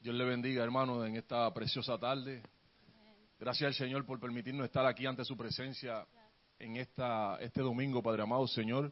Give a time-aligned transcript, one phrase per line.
[0.00, 2.42] Dios le bendiga, hermano, en esta preciosa tarde.
[3.38, 6.06] Gracias al Señor por permitirnos estar aquí ante su presencia
[6.58, 8.90] en esta, este domingo, Padre amado, Señor.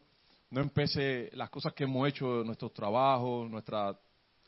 [0.51, 3.99] No empece las cosas que hemos hecho, nuestros trabajos, nuestra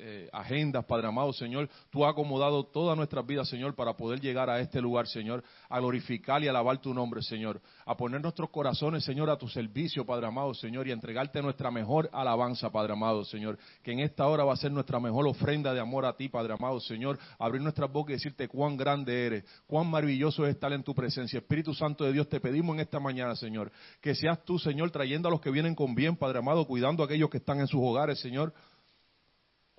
[0.01, 1.69] eh, agendas, Padre amado, Señor.
[1.91, 5.79] Tú has acomodado todas nuestras vidas, Señor, para poder llegar a este lugar, Señor, a
[5.79, 7.61] glorificar y alabar tu nombre, Señor.
[7.85, 11.71] A poner nuestros corazones, Señor, a tu servicio, Padre amado, Señor, y a entregarte nuestra
[11.71, 13.59] mejor alabanza, Padre amado, Señor.
[13.83, 16.55] Que en esta hora va a ser nuestra mejor ofrenda de amor a ti, Padre
[16.55, 17.19] amado, Señor.
[17.39, 21.39] Abrir nuestras bocas y decirte cuán grande eres, cuán maravilloso es estar en tu presencia.
[21.39, 23.71] Espíritu Santo de Dios, te pedimos en esta mañana, Señor,
[24.01, 27.07] que seas tú, Señor, trayendo a los que vienen con bien, Padre amado, cuidando a
[27.07, 28.53] aquellos que están en sus hogares, Señor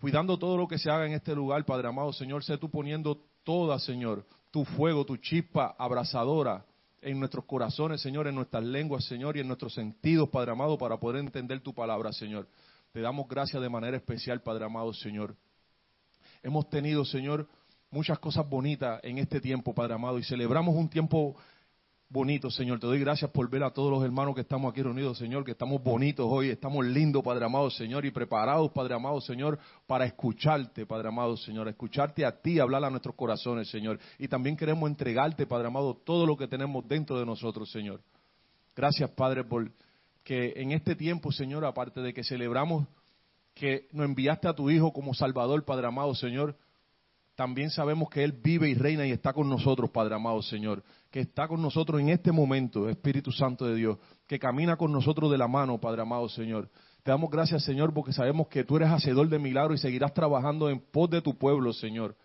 [0.01, 3.23] cuidando todo lo que se haga en este lugar, Padre amado, Señor, sé tú poniendo
[3.43, 6.65] toda, Señor, tu fuego, tu chispa abrazadora
[7.03, 10.97] en nuestros corazones, Señor, en nuestras lenguas, Señor, y en nuestros sentidos, Padre amado, para
[10.97, 12.47] poder entender tu palabra, Señor.
[12.91, 15.35] Te damos gracias de manera especial, Padre amado, Señor.
[16.41, 17.47] Hemos tenido, Señor,
[17.91, 21.35] muchas cosas bonitas en este tiempo, Padre amado, y celebramos un tiempo
[22.11, 22.79] bonito, Señor.
[22.79, 25.51] Te doy gracias por ver a todos los hermanos que estamos aquí reunidos, Señor, que
[25.51, 30.85] estamos bonitos hoy, estamos lindos, Padre amado, Señor, y preparados, Padre amado, Señor, para escucharte,
[30.85, 33.97] Padre amado, Señor, escucharte a ti, hablar a nuestros corazones, Señor.
[34.19, 38.01] Y también queremos entregarte, Padre amado, todo lo que tenemos dentro de nosotros, Señor.
[38.75, 39.71] Gracias, Padre, por
[40.23, 42.87] que en este tiempo, Señor, aparte de que celebramos
[43.53, 46.57] que nos enviaste a tu Hijo como Salvador, Padre amado, Señor,
[47.35, 51.21] también sabemos que Él vive y reina y está con nosotros, Padre amado Señor, que
[51.21, 55.37] está con nosotros en este momento, Espíritu Santo de Dios, que camina con nosotros de
[55.37, 56.69] la mano, Padre amado Señor.
[57.03, 60.69] Te damos gracias, Señor, porque sabemos que tú eres hacedor de milagros y seguirás trabajando
[60.69, 62.15] en pos de tu pueblo, Señor.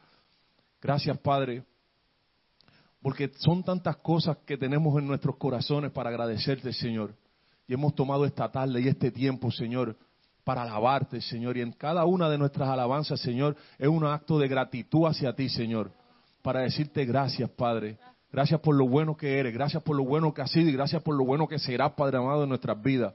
[0.83, 1.65] Gracias, Padre,
[3.01, 7.15] porque son tantas cosas que tenemos en nuestros corazones para agradecerte, Señor.
[7.67, 9.97] Y hemos tomado esta tarde y este tiempo, Señor,
[10.47, 11.57] para alabarte, Señor.
[11.57, 15.49] Y en cada una de nuestras alabanzas, Señor, es un acto de gratitud hacia ti,
[15.49, 15.91] Señor.
[16.41, 17.99] Para decirte gracias, Padre.
[18.31, 21.03] Gracias por lo bueno que eres, gracias por lo bueno que has sido y gracias
[21.03, 23.13] por lo bueno que serás, Padre amado, en nuestras vidas.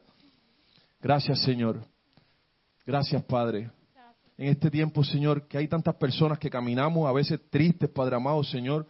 [1.01, 1.79] Gracias, Señor.
[2.85, 3.71] Gracias, Padre.
[4.37, 8.43] En este tiempo, Señor, que hay tantas personas que caminamos a veces tristes, Padre amado,
[8.43, 8.85] Señor.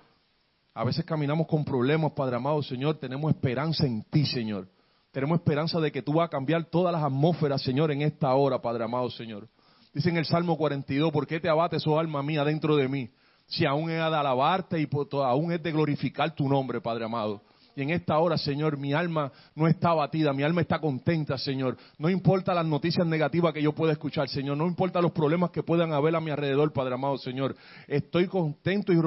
[0.74, 2.97] A veces caminamos con problemas, Padre amado, Señor.
[2.97, 4.68] Tenemos esperanza en ti, Señor.
[5.11, 8.61] Tenemos esperanza de que tú vas a cambiar todas las atmósferas, Señor, en esta hora,
[8.61, 9.49] Padre amado, Señor.
[9.94, 13.09] Dice en el Salmo 42, ¿por qué te abates, oh alma mía, dentro de mí?
[13.47, 17.41] Si aún es de alabarte y aún es de glorificar tu nombre, Padre amado.
[17.75, 21.77] Y en esta hora, Señor, mi alma no está abatida, mi alma está contenta, Señor.
[21.97, 24.57] No importa las noticias negativas que yo pueda escuchar, Señor.
[24.57, 27.55] No importa los problemas que puedan haber a mi alrededor, Padre amado, Señor.
[27.87, 28.99] Estoy contento y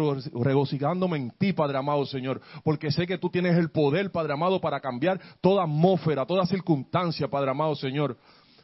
[0.43, 2.41] regocijándome en ti, Padre amado, Señor.
[2.63, 7.29] Porque sé que tú tienes el poder, Padre amado, para cambiar toda atmósfera, toda circunstancia,
[7.29, 8.17] Padre amado, Señor.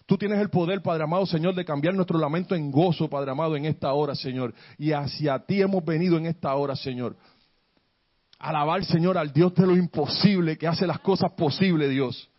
[0.06, 3.54] Tú tienes el poder, Padre amado, Señor, de cambiar nuestro lamento en gozo, Padre amado,
[3.54, 4.52] en esta hora, Señor.
[4.76, 7.14] Y hacia ti hemos venido en esta hora, Señor.
[8.40, 12.30] Alabar, Señor, al Dios de lo imposible, que hace las cosas posibles, Dios.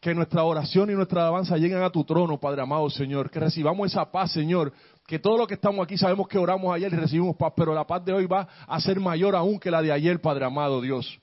[0.00, 3.30] Que nuestra oración y nuestra alabanza lleguen a tu trono, Padre amado, Señor.
[3.30, 4.72] Que recibamos esa paz, Señor.
[5.08, 7.84] Que todo lo que estamos aquí sabemos que oramos ayer y recibimos paz, pero la
[7.84, 11.18] paz de hoy va a ser mayor aún que la de ayer, Padre amado, Dios.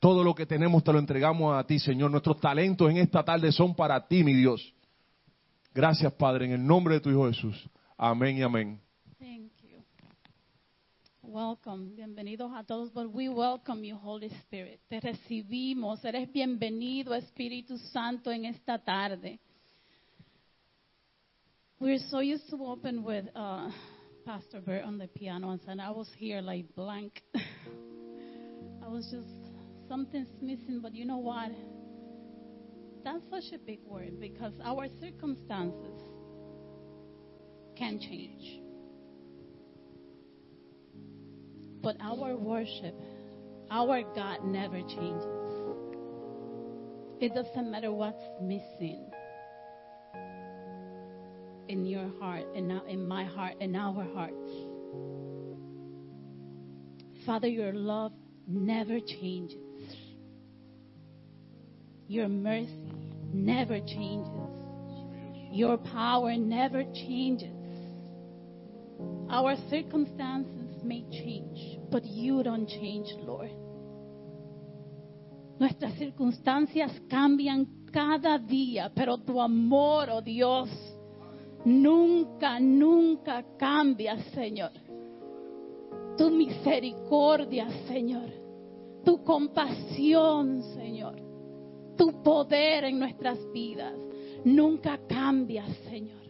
[0.00, 2.10] Todo lo que tenemos te lo entregamos a ti, Señor.
[2.10, 4.72] Nuestros talentos en esta tarde son para ti, mi Dios.
[5.74, 7.68] Gracias, Padre, en el nombre de tu Hijo Jesús.
[7.98, 8.80] Amén y amén.
[11.32, 14.80] Welcome, bienvenidos a todos, but we welcome you, Holy Spirit.
[14.88, 19.38] Te recibimos, eres bienvenido, Espíritu Santo, en esta tarde.
[21.78, 23.70] We're so used to open with uh,
[24.26, 27.22] Pastor Bert on the piano, and I was here like blank.
[28.84, 29.54] I was just,
[29.88, 31.52] something's missing, but you know what?
[33.04, 36.02] That's such a big word because our circumstances
[37.76, 38.62] can change.
[41.82, 42.94] But our worship,
[43.70, 45.50] our God never changes.
[47.20, 49.10] It doesn't matter what's missing
[51.68, 54.50] in your heart and in my heart and our hearts.
[57.24, 58.12] Father, your love
[58.46, 59.58] never changes.
[62.08, 62.74] Your mercy
[63.32, 64.50] never changes.
[65.52, 67.54] Your power never changes.
[69.30, 73.50] Our circumstances may change, but you don't change, Lord.
[75.58, 80.70] Nuestras circunstancias cambian cada día, pero tu amor, oh Dios,
[81.64, 84.72] nunca, nunca cambia, Señor.
[86.16, 88.30] Tu misericordia, Señor.
[89.04, 91.16] Tu compasión, Señor.
[91.96, 93.94] Tu poder en nuestras vidas
[94.44, 96.20] nunca cambia, Señor.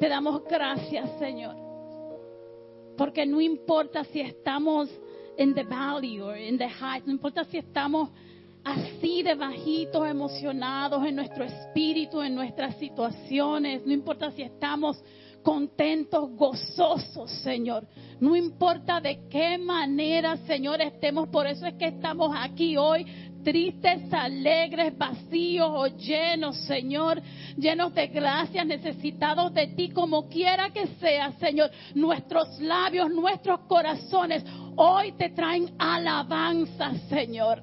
[0.00, 1.63] Te damos gracias, Señor.
[2.96, 4.88] Porque no importa si estamos
[5.36, 8.10] en the valley o en the heights, no importa si estamos
[8.64, 15.02] así de bajitos, emocionados en nuestro espíritu, en nuestras situaciones, no importa si estamos
[15.42, 17.86] contentos, gozosos, Señor.
[18.18, 23.04] No importa de qué manera, Señor, estemos, por eso es que estamos aquí hoy
[23.44, 27.22] tristes, alegres, vacíos o llenos, Señor,
[27.56, 31.70] llenos de gracias, necesitados de ti, como quiera que sea, Señor.
[31.94, 34.44] Nuestros labios, nuestros corazones,
[34.76, 37.62] hoy te traen alabanza, Señor.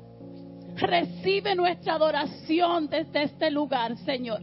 [0.76, 4.42] Recibe nuestra adoración desde este lugar, Señor.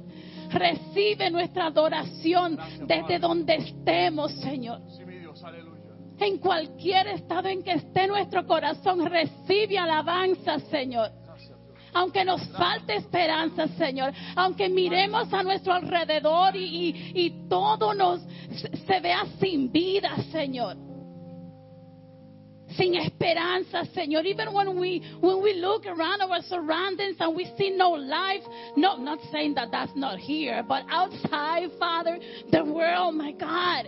[0.51, 4.81] Recibe nuestra adoración desde donde estemos, Señor.
[6.21, 11.11] En cualquier estado en que esté nuestro corazón, recibe alabanza, Señor.
[11.93, 14.13] Aunque nos falte esperanza, Señor.
[14.37, 18.21] Aunque miremos a nuestro alrededor y, y todo nos
[18.87, 20.89] se vea sin vida, Señor
[22.79, 24.25] sin esperanza, Señor.
[24.27, 28.43] Even when we when we look around our surroundings and we see no life,
[28.77, 32.19] no, not saying that that's not here, but outside, Father,
[32.51, 33.87] the world, my God.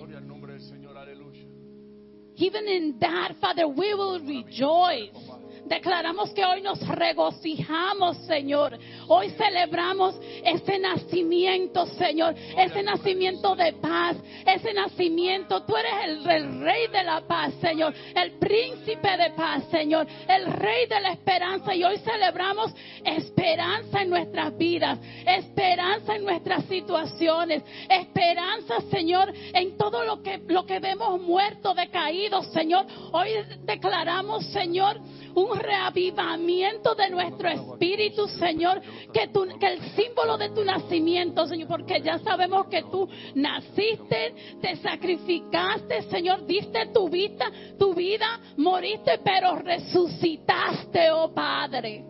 [2.36, 5.29] Even in that, Father, we will rejoice.
[5.70, 8.76] Declaramos que hoy nos regocijamos, Señor.
[9.06, 12.34] Hoy celebramos ese nacimiento, Señor.
[12.58, 14.16] Ese nacimiento de paz.
[14.44, 15.62] Ese nacimiento.
[15.62, 17.94] Tú eres el, rey de la paz, Señor.
[18.16, 20.08] El príncipe de paz, Señor.
[20.26, 21.72] El rey de la esperanza.
[21.72, 22.74] Y hoy celebramos
[23.04, 24.98] esperanza en nuestras vidas.
[25.24, 27.62] Esperanza en nuestras situaciones.
[27.88, 32.86] Esperanza, Señor, en todo lo que, lo que vemos muerto, decaído, Señor.
[33.12, 33.28] Hoy
[33.62, 35.00] declaramos, Señor,
[35.34, 38.80] un reavivamiento de nuestro espíritu, Señor,
[39.12, 46.02] que, el símbolo de tu nacimiento, Señor, porque ya sabemos que tú naciste, te sacrificaste,
[46.02, 52.04] Señor, diste tu vida, tu vida, moriste, pero resucitaste, oh Padre,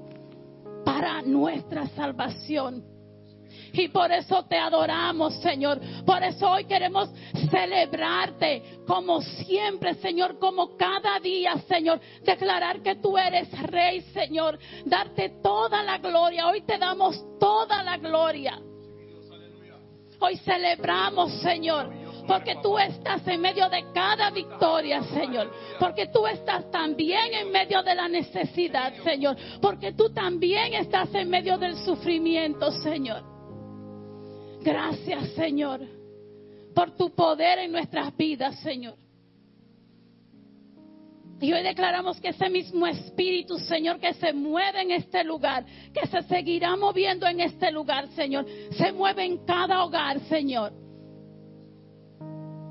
[0.84, 2.99] para nuestra salvación.
[3.72, 5.80] Y por eso te adoramos, Señor.
[6.04, 7.08] Por eso hoy queremos
[7.50, 12.00] celebrarte como siempre, Señor, como cada día, Señor.
[12.22, 14.58] Declarar que tú eres Rey, Señor.
[14.84, 16.46] Darte toda la gloria.
[16.48, 18.60] Hoy te damos toda la gloria.
[20.22, 21.90] Hoy celebramos, Señor,
[22.28, 25.50] porque tú estás en medio de cada victoria, Señor.
[25.78, 29.36] Porque tú estás también en medio de la necesidad, Señor.
[29.62, 33.29] Porque tú también estás en medio del sufrimiento, Señor.
[34.62, 35.80] Gracias, Señor,
[36.74, 38.96] por tu poder en nuestras vidas, Señor.
[41.40, 45.64] Y hoy declaramos que ese mismo espíritu, Señor, que se mueve en este lugar,
[45.94, 50.72] que se seguirá moviendo en este lugar, Señor, se mueve en cada hogar, Señor,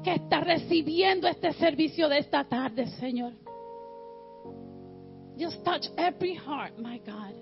[0.04, 3.34] que está recibiendo este servicio de esta tarde, Señor.
[5.40, 7.34] Just touch every heart, my God,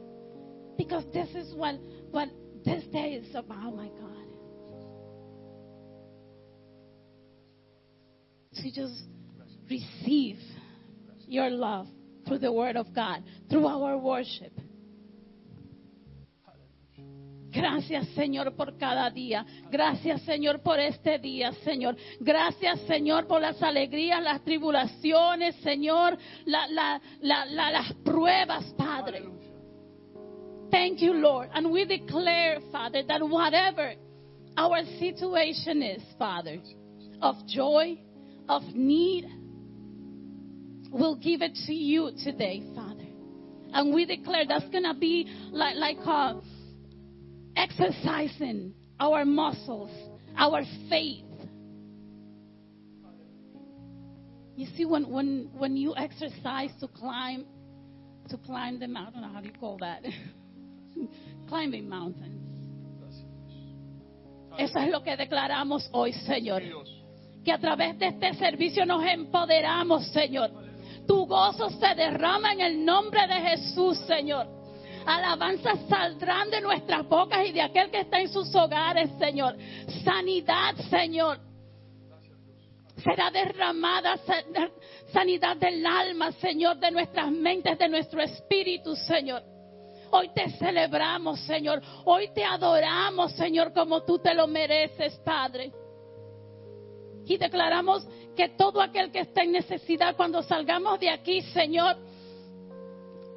[0.78, 1.76] because this is what,
[2.12, 2.30] what
[2.64, 4.07] this day is about, my God.
[8.64, 9.04] To just
[9.70, 10.40] receive
[11.28, 11.88] your love
[12.28, 14.52] through the Word of God, through our worship.
[17.52, 19.46] Gracias Señor por cada día.
[19.72, 21.96] Gracias Señor por este día, Señor.
[22.20, 29.24] Gracias Señor por las alegrías, las tribulaciones, Señor, la, la, la, las pruebas, Padre.
[30.72, 31.50] Thank you, Lord.
[31.54, 33.94] And we declare, Father, that whatever
[34.58, 36.60] our situation is, Father,
[37.22, 37.98] of joy,
[38.50, 39.26] of need,
[40.92, 43.06] we'll give it to you today, Father.
[43.74, 46.36] And we declare that's going to be like, like uh,
[47.56, 49.92] exercising our muscles,
[50.38, 51.26] our faith.
[54.56, 57.46] You see, when, when, when you exercise to climb,
[58.30, 60.04] to climb the mountain, how do you call that?
[61.48, 62.48] Climbing mountains.
[64.58, 66.64] Eso es lo que declaramos hoy, Señor.
[67.48, 70.52] Que a través de este servicio nos empoderamos, Señor.
[71.08, 74.46] Tu gozo se derrama en el nombre de Jesús, Señor.
[75.06, 79.56] Alabanzas saldrán de nuestras bocas y de aquel que está en sus hogares, Señor.
[80.04, 81.40] Sanidad, Señor.
[82.98, 84.18] Será derramada
[85.14, 89.42] sanidad del alma, Señor, de nuestras mentes, de nuestro espíritu, Señor.
[90.12, 91.82] Hoy te celebramos, Señor.
[92.04, 95.72] Hoy te adoramos, Señor, como tú te lo mereces, Padre.
[97.28, 101.98] Y declaramos que todo aquel que está en necesidad, cuando salgamos de aquí, Señor,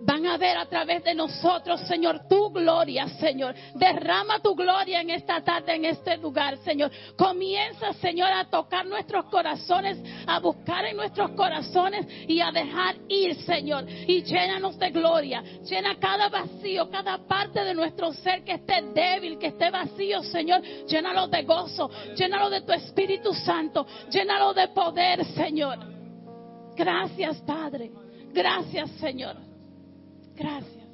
[0.01, 3.55] van a ver a través de nosotros, Señor, tu gloria, Señor.
[3.75, 6.91] Derrama tu gloria en esta tarde, en este lugar, Señor.
[7.17, 13.35] Comienza, Señor, a tocar nuestros corazones, a buscar en nuestros corazones y a dejar ir,
[13.43, 13.85] Señor.
[13.89, 15.43] Y llénanos de gloria.
[15.69, 20.63] Llena cada vacío, cada parte de nuestro ser que esté débil, que esté vacío, Señor.
[20.63, 25.79] Llénalo de gozo, llénalo de tu Espíritu Santo, llénalo de poder, Señor.
[26.75, 27.91] Gracias, Padre.
[28.33, 29.50] Gracias, Señor.
[30.41, 30.89] Gracias.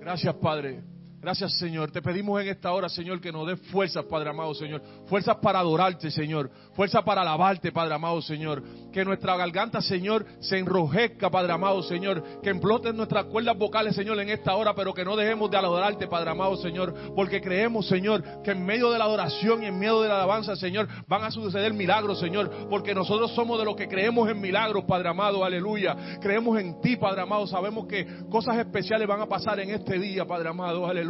[0.00, 0.82] Gracias, Padre.
[1.20, 1.90] Gracias, Señor.
[1.90, 4.80] Te pedimos en esta hora, Señor, que nos des fuerzas, Padre amado, Señor.
[5.08, 6.48] Fuerzas para adorarte, Señor.
[6.74, 8.62] Fuerzas para alabarte, Padre amado, Señor.
[8.92, 12.22] Que nuestra garganta, Señor, se enrojezca, Padre amado, Señor.
[12.40, 16.06] Que emploten nuestras cuerdas vocales, Señor, en esta hora, pero que no dejemos de adorarte,
[16.06, 16.94] Padre amado, Señor.
[17.16, 20.54] Porque creemos, Señor, que en medio de la adoración y en medio de la alabanza,
[20.54, 22.68] Señor, van a suceder milagros, Señor.
[22.70, 25.96] Porque nosotros somos de los que creemos en milagros, Padre amado, aleluya.
[26.20, 27.44] Creemos en ti, Padre amado.
[27.48, 31.07] Sabemos que cosas especiales van a pasar en este día, Padre amado, aleluya.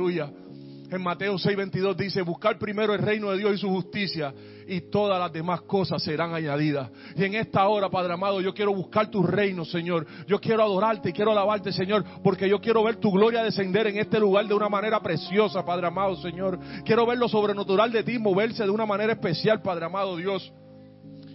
[0.90, 4.32] En Mateo 6:22 dice, buscar primero el reino de Dios y su justicia
[4.66, 6.90] y todas las demás cosas serán añadidas.
[7.14, 10.06] Y en esta hora, Padre amado, yo quiero buscar tu reino, Señor.
[10.26, 13.98] Yo quiero adorarte y quiero alabarte, Señor, porque yo quiero ver tu gloria descender en
[13.98, 16.58] este lugar de una manera preciosa, Padre amado, Señor.
[16.84, 20.52] Quiero ver lo sobrenatural de ti moverse de una manera especial, Padre amado Dios.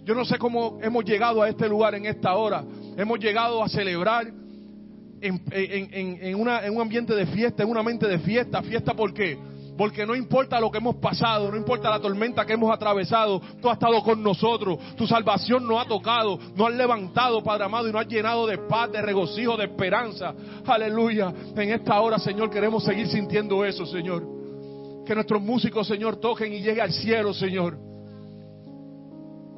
[0.04, 2.64] Yo no sé cómo hemos llegado a este lugar en esta hora.
[2.96, 4.43] Hemos llegado a celebrar
[5.24, 8.62] en, un ambiente de fiesta, en una mente de fiesta.
[8.62, 9.38] ¿Fiesta por qué?
[9.76, 13.68] Porque no importa lo que hemos pasado, no importa la tormenta que hemos atravesado, tú
[13.68, 14.78] has estado con nosotros.
[14.96, 18.58] Tu salvación nos ha tocado, nos has levantado, Padre amado, y nos has llenado de
[18.58, 20.34] paz, de regocijo, de esperanza.
[20.66, 21.32] Aleluya.
[21.56, 24.22] En esta hora, Señor, queremos seguir sintiendo eso, Señor.
[25.06, 27.76] Que nuestros músicos, Señor, toquen y llegue al cielo, Señor.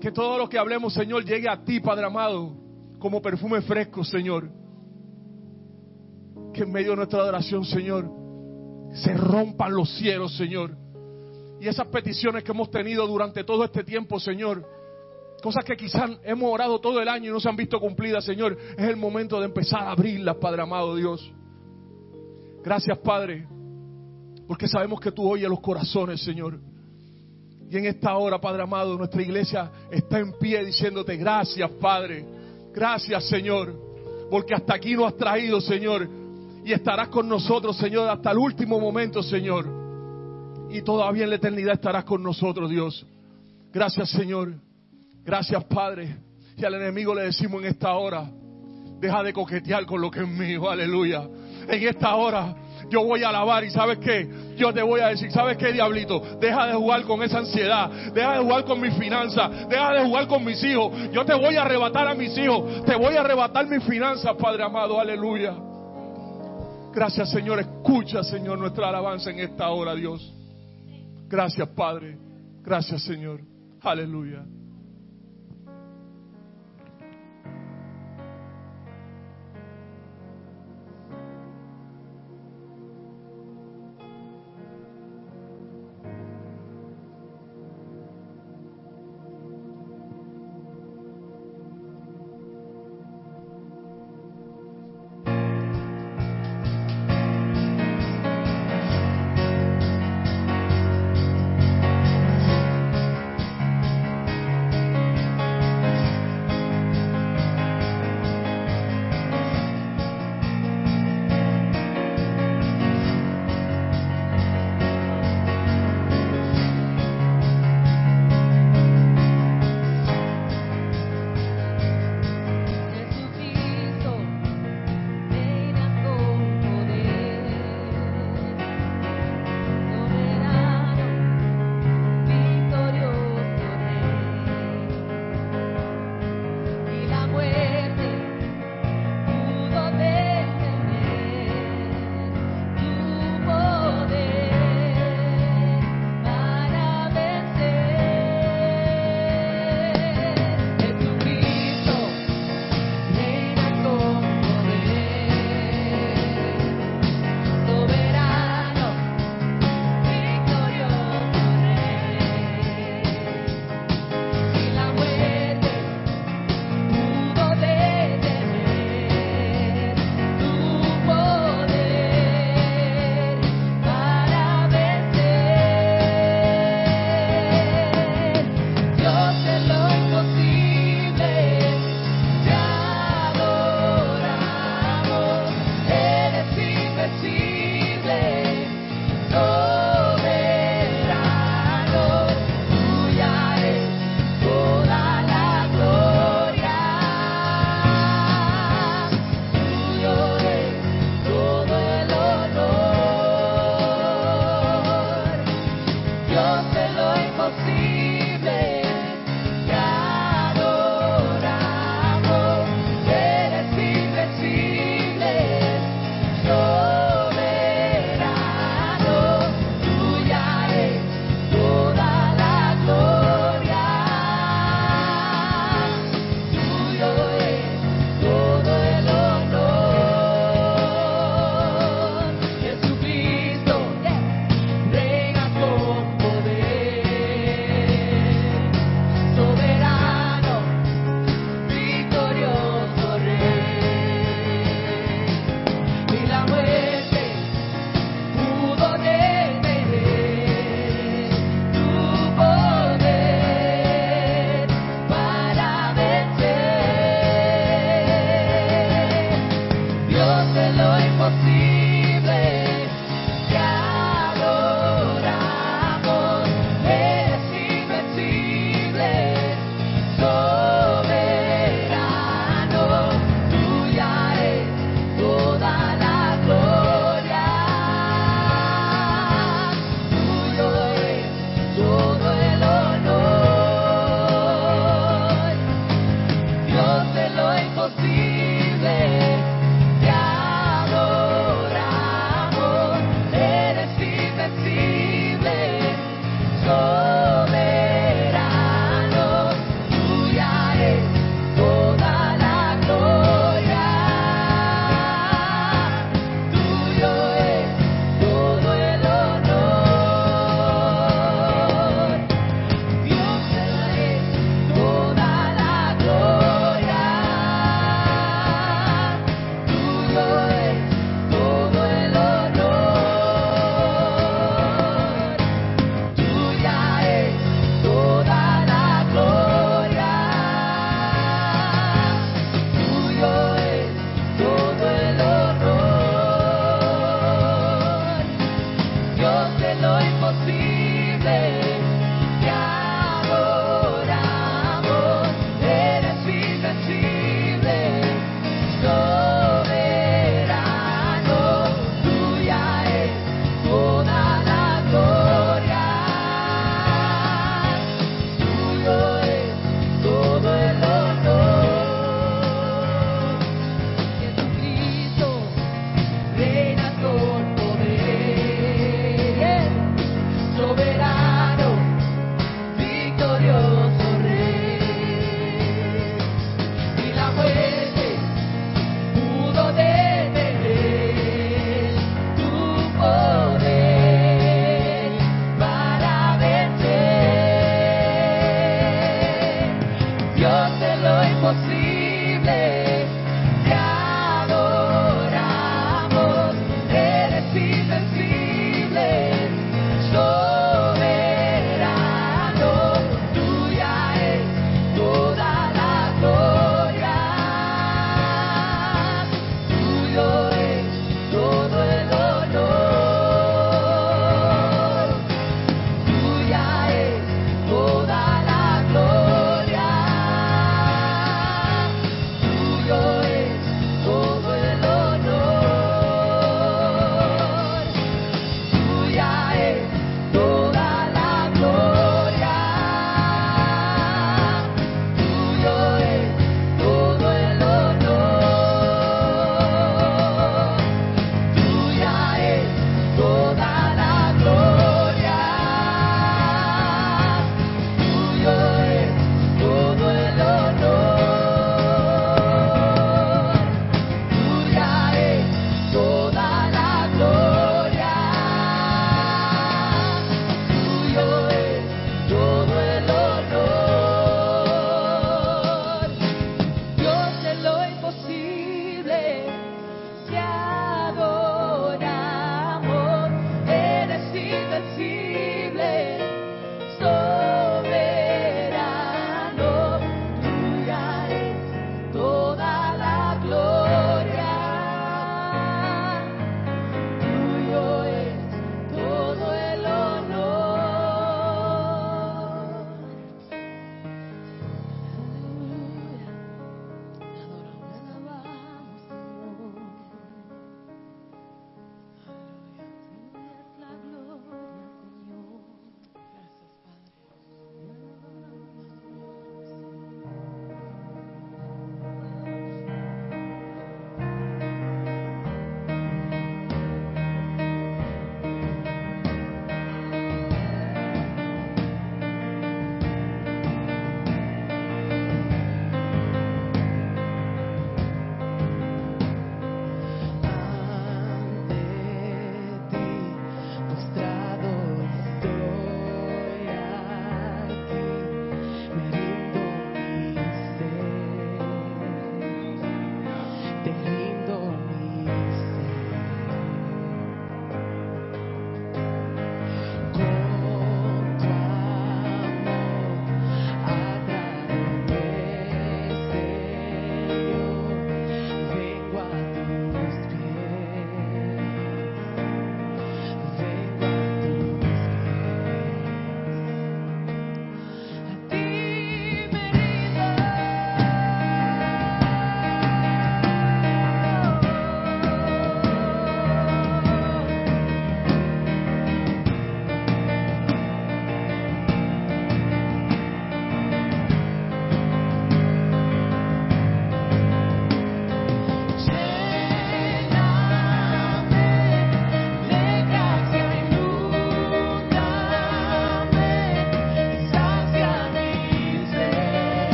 [0.00, 2.54] Que todo lo que hablemos, Señor, llegue a ti, Padre amado,
[2.98, 4.61] como perfume fresco, Señor
[6.52, 8.08] que en medio de nuestra adoración, Señor,
[8.94, 10.76] se rompan los cielos, Señor.
[11.60, 14.66] Y esas peticiones que hemos tenido durante todo este tiempo, Señor,
[15.42, 18.56] cosas que quizás hemos orado todo el año y no se han visto cumplidas, Señor,
[18.76, 21.32] es el momento de empezar a abrirlas, Padre amado Dios.
[22.62, 23.46] Gracias, Padre,
[24.46, 26.60] porque sabemos que tú oyes los corazones, Señor.
[27.70, 32.24] Y en esta hora, Padre amado, nuestra iglesia está en pie diciéndote gracias, Padre.
[32.74, 33.74] Gracias, Señor,
[34.30, 36.21] porque hasta aquí nos has traído, Señor
[36.64, 39.66] y estarás con nosotros, Señor, hasta el último momento, Señor.
[40.70, 43.06] Y todavía en la eternidad estarás con nosotros, Dios.
[43.72, 44.54] Gracias, Señor.
[45.24, 46.16] Gracias, Padre.
[46.56, 48.30] Y al enemigo le decimos en esta hora,
[49.00, 51.28] deja de coquetear con lo que es mío, aleluya.
[51.68, 52.54] En esta hora
[52.88, 56.20] yo voy a alabar y sabes qué, yo te voy a decir, sabes qué, diablito,
[56.40, 60.26] deja de jugar con esa ansiedad, deja de jugar con mi finanza, deja de jugar
[60.26, 60.92] con mis hijos.
[61.12, 64.64] Yo te voy a arrebatar a mis hijos, te voy a arrebatar mis finanzas, Padre
[64.64, 65.54] amado, aleluya.
[66.94, 67.60] Gracias, Señor.
[67.60, 70.32] Escucha, Señor, nuestra alabanza en esta hora, Dios.
[71.28, 72.18] Gracias, Padre.
[72.62, 73.40] Gracias, Señor.
[73.80, 74.44] Aleluya.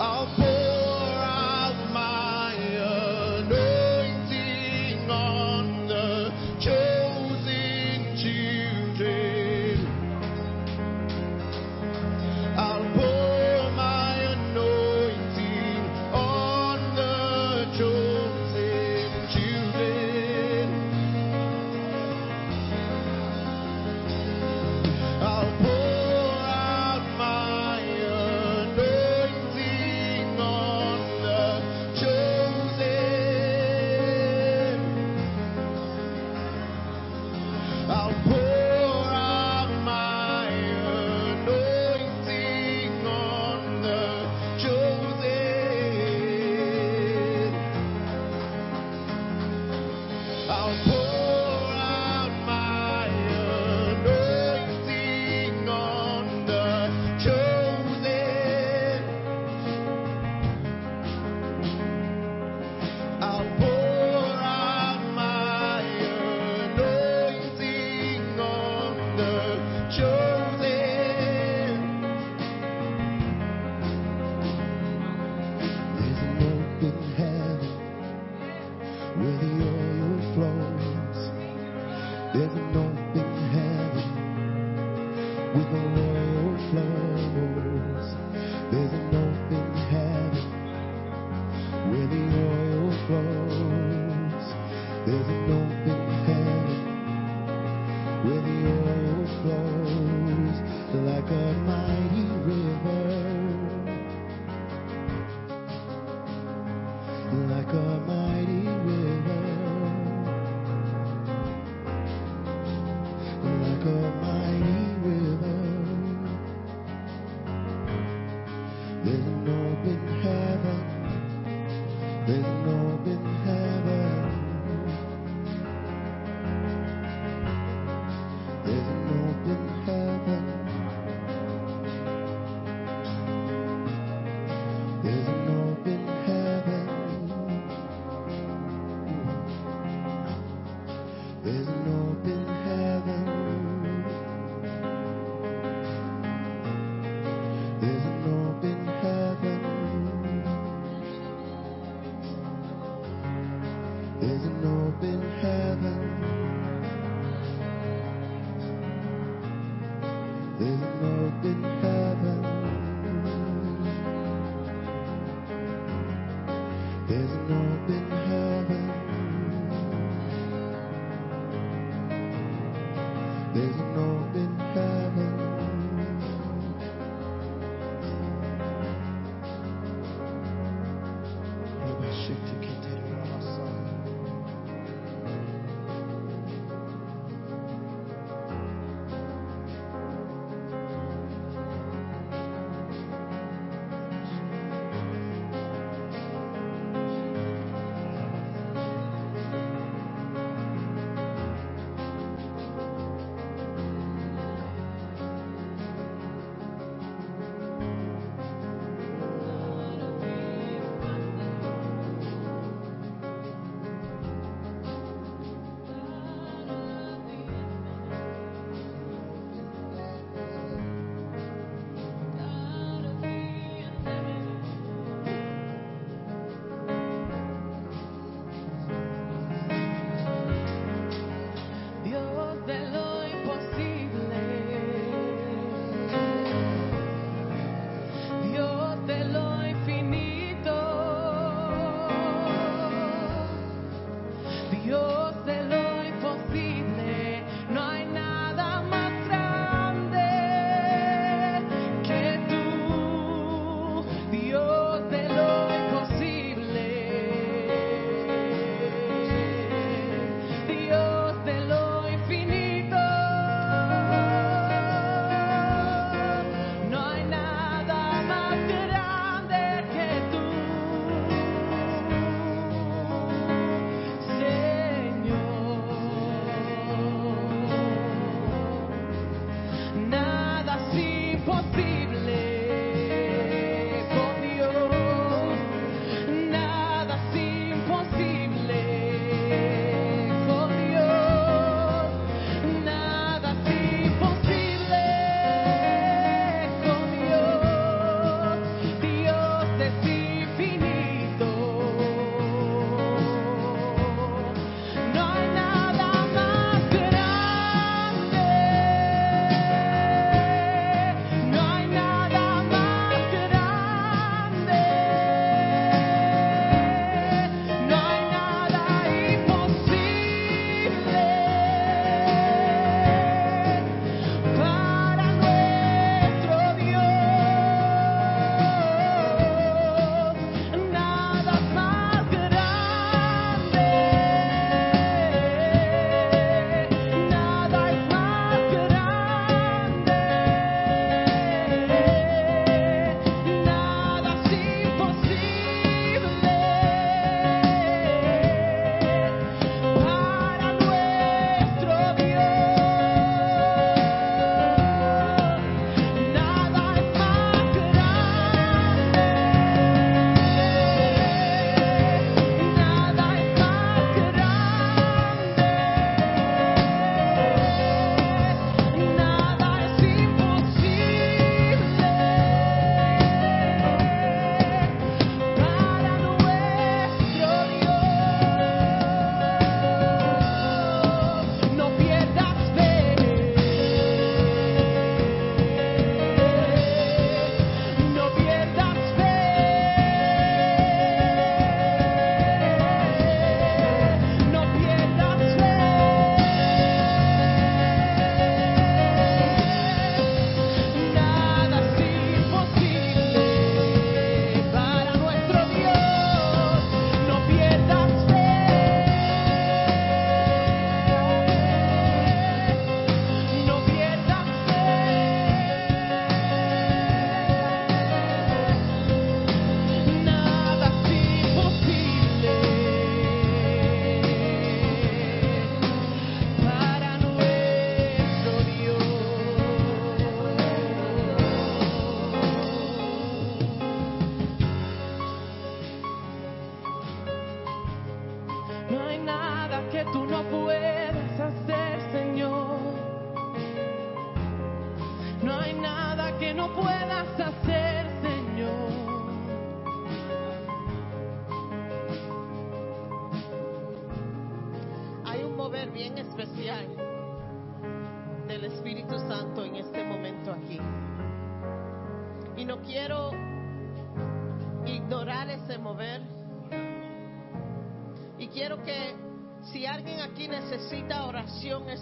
[0.00, 0.47] I'll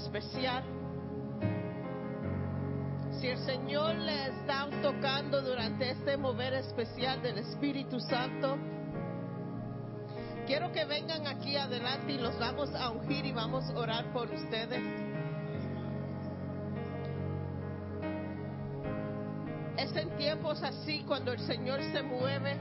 [0.04, 0.64] especial,
[3.20, 8.58] si el Señor le está tocando durante este mover especial del Espíritu Santo,
[10.46, 14.30] quiero que vengan aquí adelante y los vamos a ungir y vamos a orar por
[14.30, 14.82] ustedes.
[19.78, 22.56] Es en tiempos así cuando el Señor se mueve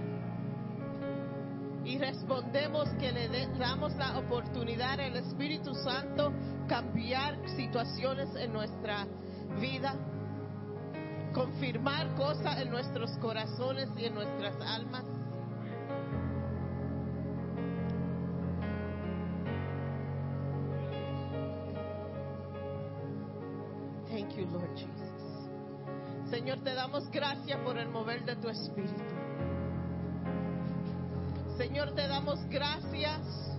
[1.86, 6.34] y respondemos que le damos la oportunidad al Espíritu Santo
[6.68, 9.06] cambiar situaciones en nuestra
[9.60, 9.96] vida,
[11.34, 15.06] confirmar cosas en nuestros corazones y en nuestras almas.
[24.10, 25.50] Thank you, Lord Jesus.
[26.30, 29.04] Señor, te damos gracias por el mover de tu Espíritu.
[31.58, 33.55] Señor, te damos gracias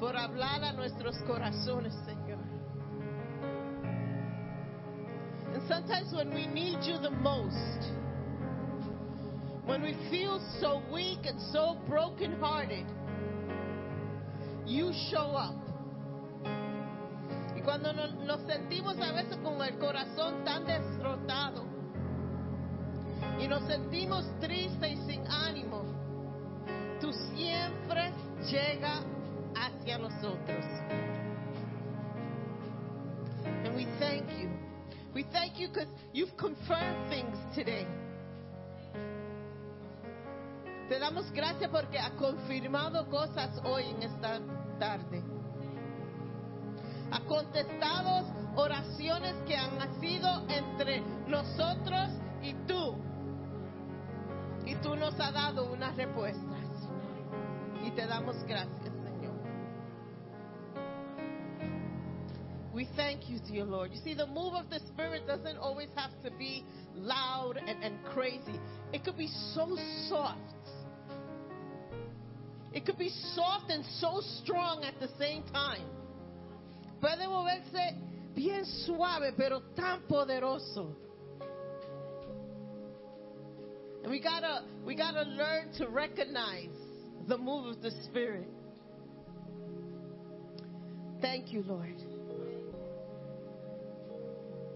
[0.00, 2.40] por hablar a nuestros corazones, Señor.
[5.52, 7.92] And sometimes when we need you the most,
[9.66, 12.86] when we feel so weak and so brokenhearted,
[14.66, 15.56] you show up.
[17.54, 21.66] Y cuando nos, sentimos a veces con el corazón tan destrozado
[23.38, 25.84] y nos sentimos tristes y sin ánimo,
[27.02, 28.12] tú siempre
[28.50, 29.04] llegas
[29.80, 29.98] hacia.
[33.64, 34.50] And we thank you.
[35.14, 37.86] We thank you because you've confirmed things today.
[40.88, 44.40] Te damos gracias porque ha confirmado cosas hoy en esta
[44.78, 45.22] tarde.
[47.12, 48.26] Ha contestado
[48.56, 52.10] oraciones que han nacido entre nosotros
[52.42, 52.96] y tú.
[54.66, 56.60] Y tú nos has dado unas respuestas.
[57.84, 58.89] Y te damos gracias,
[62.72, 63.90] We thank you, dear Lord.
[63.92, 66.64] You see, the move of the Spirit doesn't always have to be
[66.94, 68.60] loud and, and crazy,
[68.92, 69.76] it could be so
[70.08, 70.38] soft.
[72.72, 75.86] It could be soft and so strong at the same time.
[77.00, 77.96] Puede moverse
[78.34, 80.94] bien suave, pero tan poderoso.
[84.02, 86.68] And we gotta, we gotta learn to recognize
[87.26, 88.48] the move of the Spirit.
[91.20, 91.96] Thank you, Lord.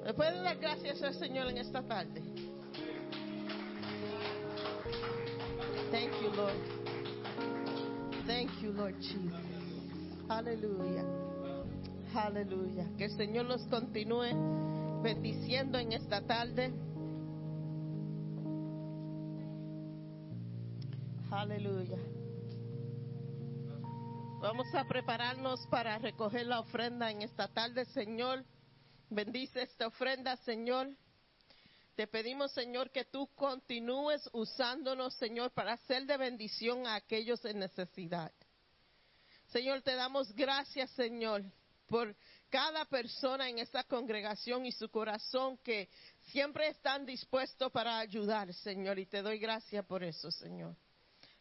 [0.04, 2.20] ¿Le pueden dar gracias al Señor en esta tarde?
[5.90, 6.52] Thank you, Lord.
[8.26, 9.32] Thank you, Lord Jesus.
[10.28, 11.04] Aleluya.
[12.14, 12.86] Aleluya.
[12.98, 16.74] Que el Señor los continúe bendiciendo en esta tarde.
[21.30, 21.98] Aleluya.
[24.42, 28.44] Vamos a prepararnos para recoger la ofrenda en esta tarde, Señor.
[29.14, 30.90] Bendice esta ofrenda, Señor.
[31.94, 37.60] Te pedimos, Señor, que tú continúes usándonos, Señor, para ser de bendición a aquellos en
[37.60, 38.32] necesidad.
[39.52, 41.44] Señor, te damos gracias, Señor,
[41.86, 42.16] por
[42.50, 45.88] cada persona en esta congregación y su corazón que
[46.32, 50.74] siempre están dispuestos para ayudar, Señor, y te doy gracias por eso, Señor.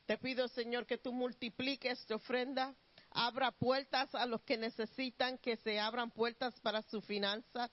[0.05, 2.76] Te pido, Señor, que tú multipliques esta ofrenda,
[3.14, 7.72] abra puertas a los que necesitan que se abran puertas para sus finanzas.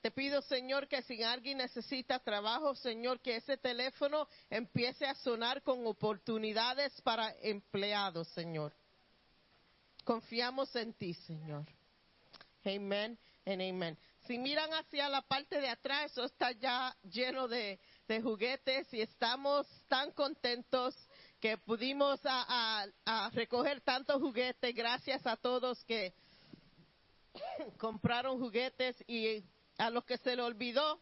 [0.00, 5.62] Te pido, Señor, que si alguien necesita trabajo, Señor, que ese teléfono empiece a sonar
[5.62, 8.72] con oportunidades para empleados, Señor.
[10.04, 11.66] Confiamos en ti, Señor.
[12.64, 13.98] Amén and amen.
[14.26, 17.78] Si miran hacia la parte de atrás, eso está ya lleno de
[18.22, 20.94] juguetes y estamos tan contentos
[21.40, 22.86] que pudimos a,
[23.32, 24.74] recoger tantos juguetes.
[24.74, 26.12] Gracias a todos que
[27.78, 29.42] compraron juguetes y
[29.78, 31.00] a los que se le olvidó.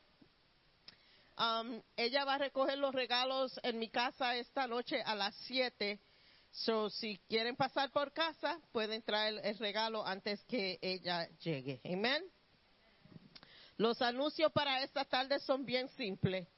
[1.39, 6.01] um, ella va a recoger los regalos en mi casa esta noche a las 7.
[6.51, 11.81] So, si quieren pasar por casa, pueden traer el regalo antes que ella llegue.
[11.85, 12.25] Amén.
[13.77, 16.49] Los anuncios para esta tarde son bien simples.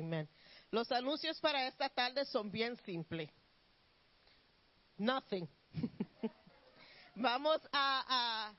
[0.00, 0.28] Amén.
[0.70, 3.30] Los anuncios para esta tarde son bien simples.
[4.98, 5.48] Nothing.
[7.14, 8.54] Vamos a, a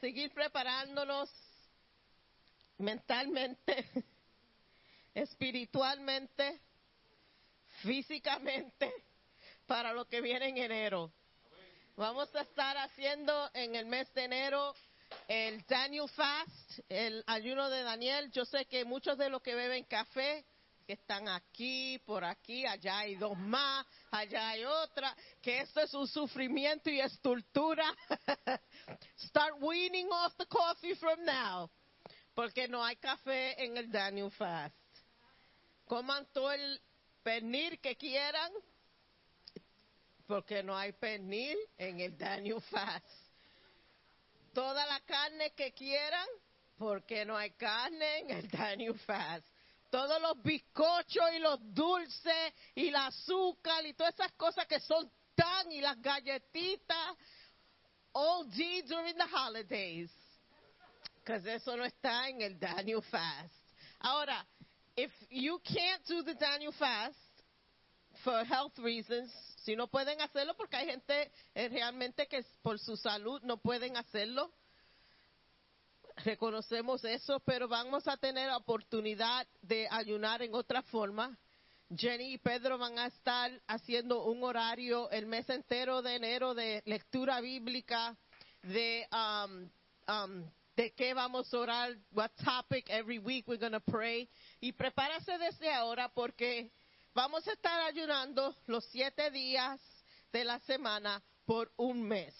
[0.00, 1.30] seguir preparándonos
[2.78, 3.86] mentalmente,
[5.14, 6.60] espiritualmente
[7.82, 8.92] físicamente
[9.66, 11.12] para lo que viene en enero.
[11.96, 14.74] Vamos a estar haciendo en el mes de enero
[15.28, 18.30] el Daniel Fast, el ayuno de Daniel.
[18.32, 20.44] Yo sé que muchos de los que beben café,
[20.86, 25.94] que están aquí, por aquí, allá hay dos más, allá hay otra, que esto es
[25.94, 27.84] un sufrimiento y es tortura.
[29.16, 31.70] Start weaning off the coffee from now,
[32.34, 34.74] porque no hay café en el Daniel Fast.
[35.86, 36.80] Coman todo el
[37.22, 38.52] pernil que quieran,
[40.26, 43.31] porque no hay pernil en el Daniel Fast.
[44.52, 46.26] Toda la carne que quieran,
[46.78, 49.46] porque no hay carne en el Daniel Fast.
[49.90, 55.10] Todos los bizcochos y los dulces y el azúcar y todas esas cosas que son
[55.34, 57.16] tan y las galletitas,
[58.12, 60.10] all D during the holidays.
[61.16, 63.54] Because eso no está en el Daniel Fast.
[64.00, 64.44] Ahora,
[64.96, 67.16] if you can't do the Daniel Fast
[68.24, 69.30] for health reasons,
[69.64, 73.96] si no pueden hacerlo porque hay gente eh, realmente que por su salud no pueden
[73.96, 74.52] hacerlo,
[76.16, 81.36] reconocemos eso, pero vamos a tener oportunidad de ayunar en otra forma.
[81.94, 86.82] Jenny y Pedro van a estar haciendo un horario el mes entero de enero de
[86.86, 88.16] lectura bíblica,
[88.62, 89.68] de um,
[90.08, 94.28] um, de qué vamos a orar, what topic every week we're going to pray.
[94.60, 96.70] Y prepárase desde ahora porque
[97.14, 99.80] vamos a estar ayunando los siete días
[100.32, 102.34] de la semana por un mes.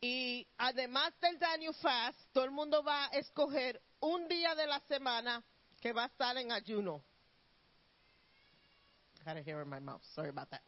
[0.00, 4.80] Y además del Daniel Fast, todo el mundo va a escoger un día de la
[4.80, 5.44] semana
[5.80, 7.04] que va a estar en ayuno.
[9.24, 10.02] Got a hair in my mouth.
[10.14, 10.62] Sorry about that.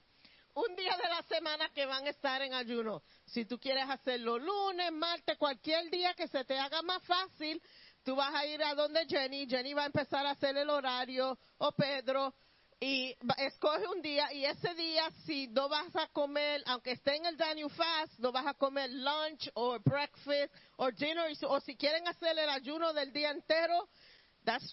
[0.54, 3.02] Un día de la semana que van a estar en ayuno.
[3.24, 7.62] Si tú quieres hacerlo lunes, martes, cualquier día que se te haga más fácil,
[8.04, 9.46] tú vas a ir a donde Jenny.
[9.46, 12.34] Jenny va a empezar a hacer el horario, o Pedro,
[12.82, 17.26] y escoge un día y ese día si no vas a comer, aunque esté en
[17.26, 22.08] el Daniel Fast, no vas a comer lunch o breakfast o dinner o si quieren
[22.08, 23.88] hacer el ayuno del día entero,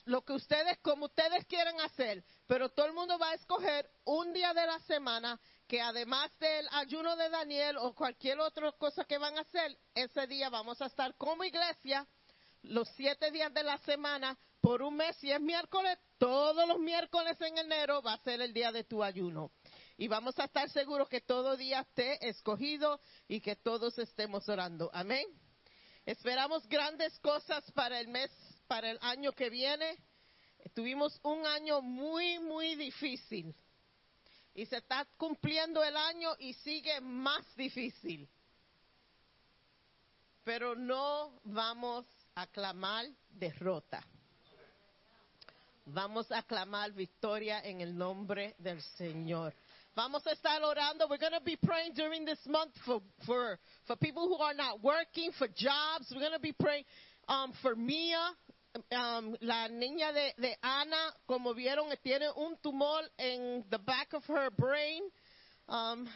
[0.05, 4.33] lo que ustedes como ustedes quieran hacer, pero todo el mundo va a escoger un
[4.33, 9.19] día de la semana que además del ayuno de Daniel o cualquier otra cosa que
[9.19, 12.07] van a hacer, ese día vamos a estar como iglesia
[12.63, 17.39] los siete días de la semana por un mes, si es miércoles, todos los miércoles
[17.41, 19.51] en enero va a ser el día de tu ayuno.
[19.97, 24.89] Y vamos a estar seguros que todo día esté escogido y que todos estemos orando.
[24.93, 25.25] Amén.
[26.05, 28.31] Esperamos grandes cosas para el mes,
[28.67, 29.97] para el año que viene.
[30.73, 33.55] Tuvimos un año muy, muy difícil.
[34.53, 38.29] Y se está cumpliendo el año y sigue más difícil
[40.49, 42.07] pero no vamos
[42.41, 44.03] a clamar derrota.
[45.85, 49.53] Vamos a clamar victoria en el nombre del Señor.
[49.95, 51.07] Vamos a estar orando.
[51.09, 54.81] We're going to be praying during this month for, for, for people who are not
[54.81, 56.11] working, for jobs.
[56.11, 56.85] We're going to be praying
[57.27, 58.31] um, for Mia,
[58.91, 64.23] um, la niña de, de Ana, como vieron, tiene un tumor en the back of
[64.27, 65.01] her brain.
[65.67, 66.07] Um,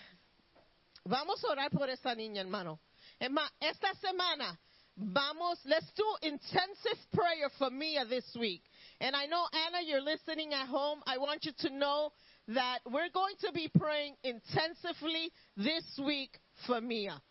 [1.05, 2.79] Vamos a orar por esa niña, hermano.
[3.19, 4.57] Es más, esta semana
[4.97, 8.63] vamos, let's do intensive prayer for Mia this week.
[8.99, 10.99] And I know, Anna, you're listening at home.
[11.05, 12.11] I want you to know
[12.47, 16.37] that we're going to be praying intensively this week
[16.67, 17.21] for Mia.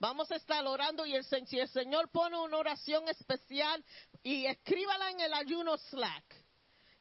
[0.00, 3.84] Vamos a estar orando y el, si el Señor pone una oración especial
[4.24, 6.41] y escríbala en el ayuno Slack.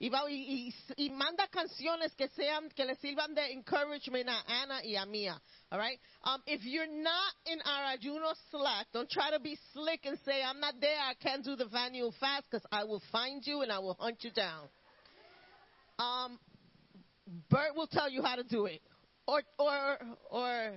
[0.01, 4.41] Y, va- y- y- y manda canciones que sean que le sirvan de encouragement a
[4.63, 5.39] Ana y a Mia.
[5.71, 5.99] All right.
[6.23, 10.41] Um, if you're not in our ayuno Slack, don't try to be slick and say
[10.41, 10.97] I'm not there.
[10.99, 14.23] I can't do the Vanual fast because I will find you and I will hunt
[14.23, 14.67] you down.
[15.99, 16.39] Um,
[17.51, 18.81] Bert will tell you how to do it,
[19.27, 19.99] or or
[20.31, 20.73] or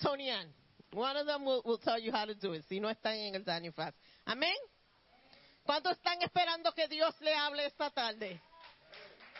[0.00, 0.46] Tony Ann.
[0.92, 2.62] One of them will, will tell you how to do it.
[2.68, 3.96] Si no están en el Daniel fast.
[4.24, 4.54] Amén.
[5.66, 8.40] ¿Cuántos están esperando que Dios le hable esta tarde?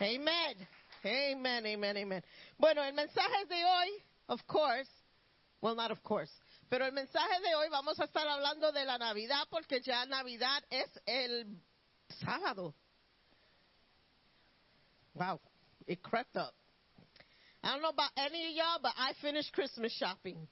[0.02, 0.56] Amen.
[1.04, 2.24] Amen, amen, amen.
[2.58, 4.90] Bueno, el mensaje de hoy, of course,
[5.60, 6.30] well, not of course,
[6.68, 10.64] pero el mensaje de hoy vamos a estar hablando de la Navidad porque ya Navidad
[10.70, 11.46] es el
[12.24, 12.74] sábado.
[15.14, 15.40] Wow,
[15.86, 16.52] it crept up.
[17.62, 20.48] I don't know about any of y'all, but I finished Christmas shopping.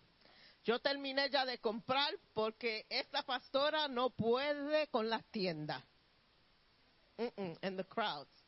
[0.65, 5.83] Yo terminé ya de comprar porque esta pastora no puede con las tiendas.
[7.19, 8.40] Mm-mm, and the crowds.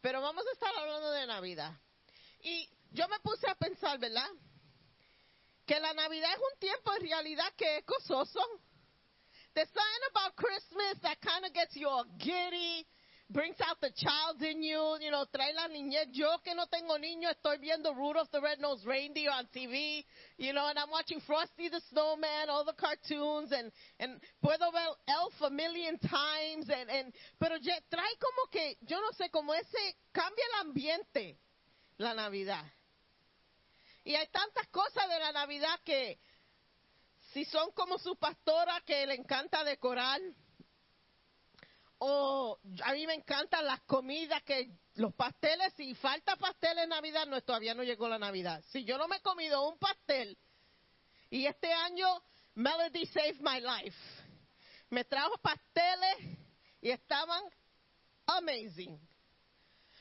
[0.00, 1.72] Pero vamos a estar hablando de Navidad.
[2.42, 4.28] Y yo me puse a pensar, ¿verdad?
[5.66, 8.40] Que la Navidad es un tiempo en realidad que es gozoso.
[9.52, 12.86] There's something about Christmas that kind of gets you all giddy.
[13.30, 16.10] Brings out the child in you, you know, trae la niñez.
[16.12, 20.04] Yo que no tengo niño, estoy viendo Rudolph the Red-Nosed Reindeer on TV,
[20.36, 24.94] you know, and I'm watching Frosty the Snowman, all the cartoons, and, and puedo ver
[25.08, 29.54] Elf a million times, and, and, pero ya trae como que, yo no sé, como
[29.54, 31.38] ese, cambia el ambiente,
[31.98, 32.64] la Navidad.
[34.04, 36.18] Y hay tantas cosas de la Navidad que,
[37.32, 40.20] si son como su pastora que le encanta decorar,
[42.02, 47.26] o a mí me encantan las comidas que los pasteles, si falta pastel en Navidad,
[47.26, 48.62] no, todavía no llegó la Navidad.
[48.70, 50.36] Si yo no me he comido un pastel,
[51.28, 52.22] y este año
[52.54, 53.96] Melody saved my life.
[54.90, 56.38] Me trajo pasteles
[56.80, 57.42] y estaban
[58.26, 58.98] amazing.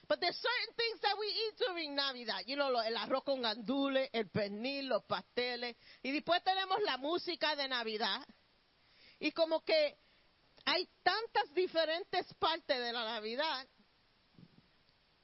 [0.07, 2.41] But there's certain things that we eat during Navidad.
[2.47, 5.75] You know, el arroz con gandules, el pernil, los pasteles.
[6.01, 8.25] Y después tenemos la música de Navidad.
[9.19, 9.99] Y como que
[10.65, 13.67] hay tantas diferentes partes de la Navidad.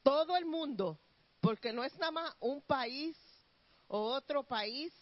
[0.04, 1.00] Todo el mundo,
[1.42, 3.18] porque no es nada más un país
[3.88, 4.94] o otro país,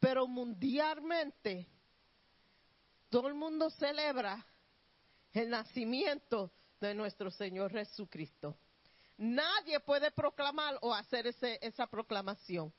[0.00, 1.66] pero mundialmente
[3.08, 4.44] todo el mundo celebra
[5.32, 8.56] el nacimiento de nuestro Señor Jesucristo.
[9.18, 12.72] Nadie puede proclamar o hacer ese- esa proclamación.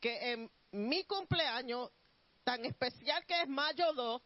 [0.00, 1.90] Que en mi cumpleaños,
[2.42, 4.22] tan especial que es mayo 2,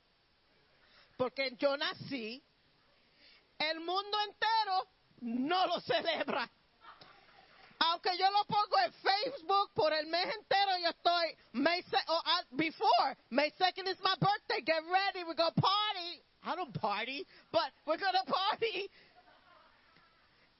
[1.19, 2.41] porque yo nací,
[3.59, 4.89] el mundo entero
[5.21, 6.49] no lo celebra.
[7.81, 12.57] Aunque yo lo pongo en Facebook por el mes entero, yo estoy, May oh, uh,
[12.57, 16.23] before, May 2nd is my birthday, get ready, we're going party.
[16.45, 18.91] I don't party, but we're going to party.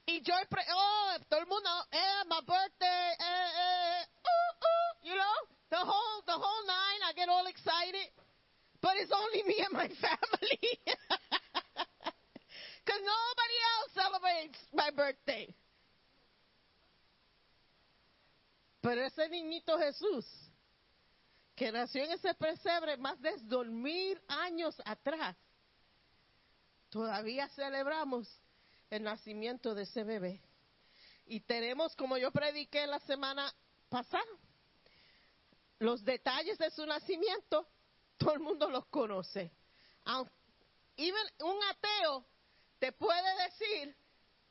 [0.07, 5.37] Y yo, oh, todo el mundo, eh, my birthday, eh, eh, ooh, ooh, you know,
[5.69, 8.09] the whole, the whole nine, I get all excited.
[8.81, 10.59] But it's only me and my family.
[12.85, 15.53] Because nobody else celebrates my birthday.
[18.81, 20.25] Pero ese niñito Jesús,
[21.55, 25.35] que nació en ese pesebre más de dos mil años atrás,
[26.89, 28.27] todavía celebramos
[28.89, 30.41] el nacimiento de ese bebé.
[31.27, 33.53] Y tenemos, como yo prediqué la semana
[33.89, 34.23] pasada,
[35.77, 37.67] los detalles de su nacimiento,
[38.19, 39.51] todo el mundo los conoce.
[40.97, 42.25] Even un ateo
[42.79, 43.95] te puede decir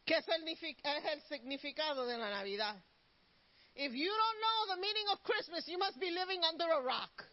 [0.04, 2.82] qué es el significado de la Navidad.
[3.74, 7.24] If you don't know the meaning of Christmas, you must be living under a rock.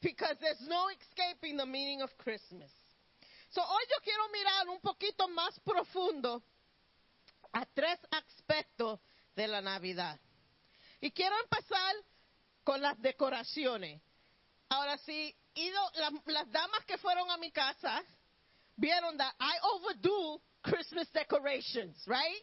[0.00, 2.70] Because there's no escaping the meaning of Christmas.
[3.50, 6.42] So, hoy yo quiero mirar un poquito más profundo
[7.52, 9.00] a tres aspectos
[9.34, 10.20] de la Navidad.
[11.00, 11.96] Y quiero empezar
[12.62, 14.00] con las decoraciones.
[14.70, 18.02] Ahora sí, ido, la- las damas que fueron a mi casa
[18.76, 22.42] vieron that I overdo Christmas decorations, right?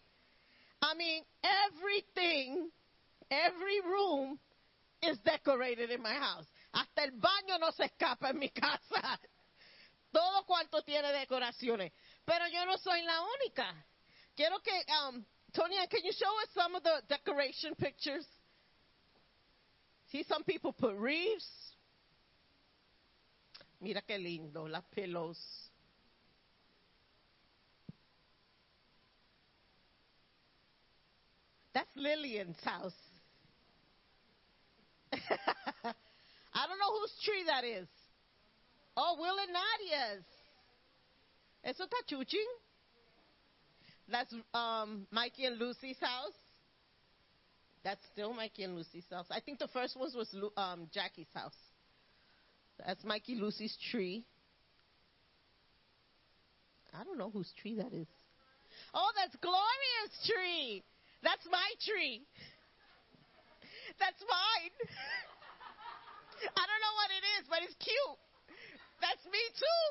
[0.82, 2.70] I mean, everything,
[3.30, 4.40] every room
[5.02, 6.46] is decorated in my house.
[6.74, 9.20] Hasta el baño no se escapa en mi casa.
[10.12, 11.92] Todo cuanto tiene decoraciones.
[12.26, 13.66] Pero yo no soy la única.
[14.36, 14.72] Quiero que,
[15.04, 15.24] um,
[15.54, 18.26] Tonya, can you show us some of the decoration pictures?
[20.12, 21.75] See, some people put wreaths.
[23.86, 24.84] Mira qué lindo, las.
[31.72, 32.96] That's Lillian's house.
[35.14, 37.88] I don't know whose tree that is.
[38.98, 40.26] Oh, Will and Nadia's.
[41.64, 42.40] Eso está chuching.
[44.08, 46.34] That's um, Mikey and Lucy's house.
[47.84, 49.28] That's still Mikey and Lucy's house.
[49.30, 51.54] I think the first one was um, Jackie's house.
[52.84, 54.26] That's Mikey Lucy's tree.
[56.94, 58.08] I don't know whose tree that is.
[58.94, 60.84] Oh, that's Gloria's tree.
[61.24, 62.24] That's my tree.
[64.00, 64.74] That's mine.
[66.60, 68.20] I don't know what it is, but it's cute.
[69.00, 69.84] That's me too.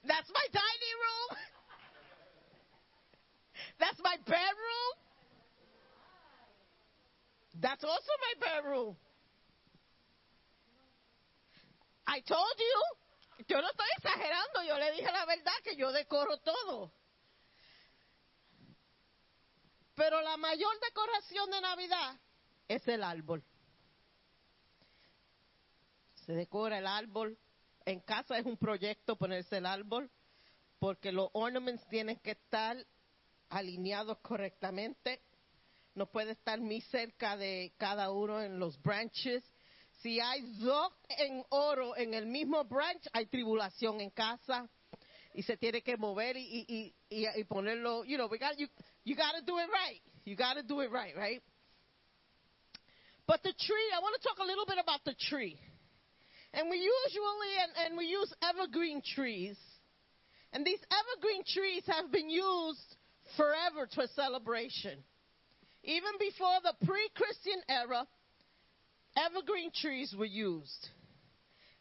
[0.08, 1.30] That's my dining room.
[3.78, 4.92] That's my bedroom.
[7.60, 8.96] That's also my bedroom.
[12.06, 13.44] I told you.
[13.48, 16.92] Yo no estoy exagerando, yo le dije la verdad que yo decoro todo.
[19.94, 22.16] Pero la mayor decoración de Navidad
[22.68, 23.42] es el árbol.
[26.26, 27.38] Se decora el árbol.
[27.84, 30.10] En casa es un proyecto ponerse el árbol
[30.78, 32.76] porque los ornaments tienen que estar
[33.48, 35.22] alineados correctamente.
[35.94, 39.42] No puede estar muy cerca de cada uno en los branches.
[40.06, 44.68] Si hay dos en oro en el mismo branch, hay tribulación en casa.
[45.34, 48.68] y se tiene que mover y, y, y, y ponerlo, you know, we got, you,
[49.02, 50.00] you got to do it right.
[50.24, 51.42] You got to do it right, right?
[53.26, 55.58] But the tree, I want to talk a little bit about the tree.
[56.54, 59.58] And we usually, and, and we use evergreen trees.
[60.52, 62.96] And these evergreen trees have been used
[63.36, 65.02] forever for celebration.
[65.82, 68.06] Even before the pre Christian era,
[69.16, 70.88] evergreen trees were used.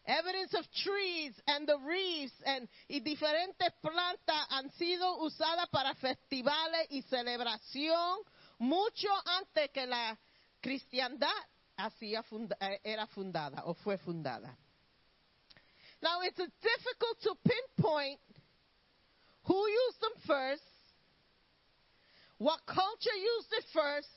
[0.07, 6.87] Evidence of trees and the reefs and, y diferentes plantas han sido usadas para festivales
[6.91, 8.17] y celebración
[8.59, 10.15] mucho antes que la
[10.61, 11.29] cristiandad
[11.77, 14.55] hacía funda- eh, era fundada o fue fundada.
[16.01, 18.19] Now it's difficult to pinpoint
[19.45, 20.63] who used them first,
[22.37, 24.09] what culture used it first,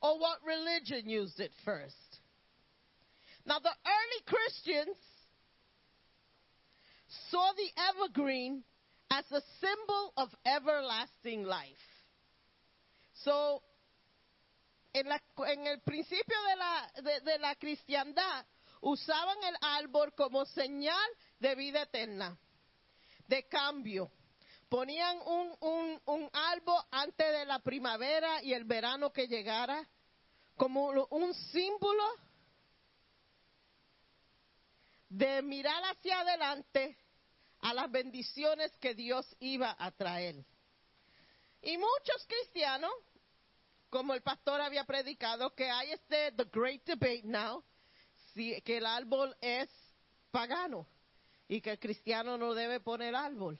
[0.00, 2.09] or what religion used it first.
[3.50, 4.96] Now, the early Christians
[7.32, 8.62] saw the evergreen
[9.10, 11.82] as a symbol of everlasting life.
[13.24, 13.60] So,
[14.94, 15.18] en, la-
[15.48, 18.46] en el principio de la, de- la cristiandad,
[18.82, 21.10] usaban el árbol como señal
[21.40, 22.38] de vida eterna,
[23.26, 24.12] de cambio.
[24.68, 29.84] Ponían un, un, un árbol antes de la primavera y el verano que llegara,
[30.56, 32.29] como un símbolo
[35.10, 36.96] de mirar hacia adelante
[37.60, 40.36] a las bendiciones que Dios iba a traer.
[41.62, 42.92] Y muchos cristianos,
[43.90, 47.62] como el pastor había predicado, que hay este the great debate now,
[48.32, 49.68] si que el árbol es
[50.30, 50.86] pagano
[51.48, 53.58] y que el cristiano no debe poner árbol.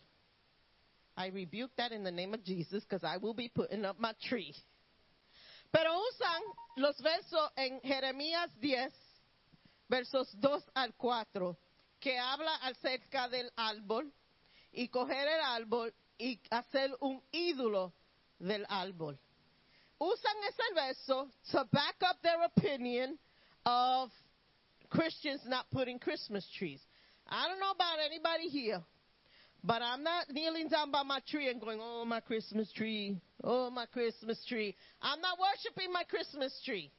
[1.16, 4.14] I rebuke that in the name of Jesus because I will be putting up my
[4.28, 4.54] tree.
[5.72, 6.42] Pero usan
[6.76, 8.92] los versos en Jeremías 10,
[9.90, 11.58] versos 2 al 4,
[11.98, 14.10] que habla acerca del árbol
[14.72, 17.92] y coger el árbol y hacer un ídolo
[18.38, 19.18] del árbol.
[19.98, 23.18] Usan ese verso to back up their opinion
[23.66, 24.10] of
[24.88, 26.80] Christians not putting Christmas trees.
[27.28, 28.82] I don't know about anybody here,
[29.62, 33.70] but I'm not kneeling down by my tree and going, oh, my Christmas tree, oh,
[33.70, 34.74] my Christmas tree.
[35.02, 36.90] I'm not worshiping my Christmas tree.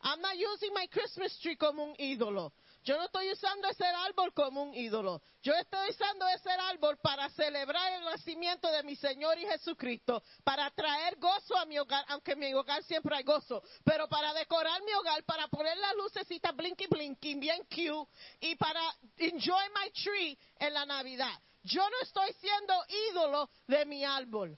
[0.00, 2.52] I'm not using my Christmas tree como un ídolo.
[2.84, 5.20] Yo no estoy usando ese árbol como un ídolo.
[5.42, 10.70] Yo estoy usando ese árbol para celebrar el nacimiento de mi Señor y Jesucristo, para
[10.70, 14.80] traer gozo a mi hogar, aunque en mi hogar siempre hay gozo, pero para decorar
[14.84, 18.08] mi hogar, para poner las lucecitas blinky blinky, bien cute,
[18.40, 18.80] y para
[19.18, 21.38] enjoy my tree en la Navidad.
[21.64, 22.74] Yo no estoy siendo
[23.10, 24.56] ídolo de mi árbol.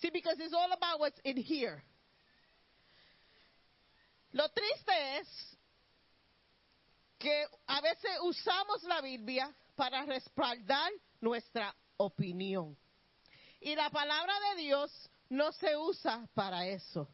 [0.00, 1.82] See, because it's all about what's in here.
[4.32, 5.28] Lo triste es
[7.18, 10.90] que a veces usamos la Biblia para respaldar
[11.20, 12.76] nuestra opinión.
[13.60, 14.90] Y la palabra de Dios
[15.28, 17.08] no se usa para eso.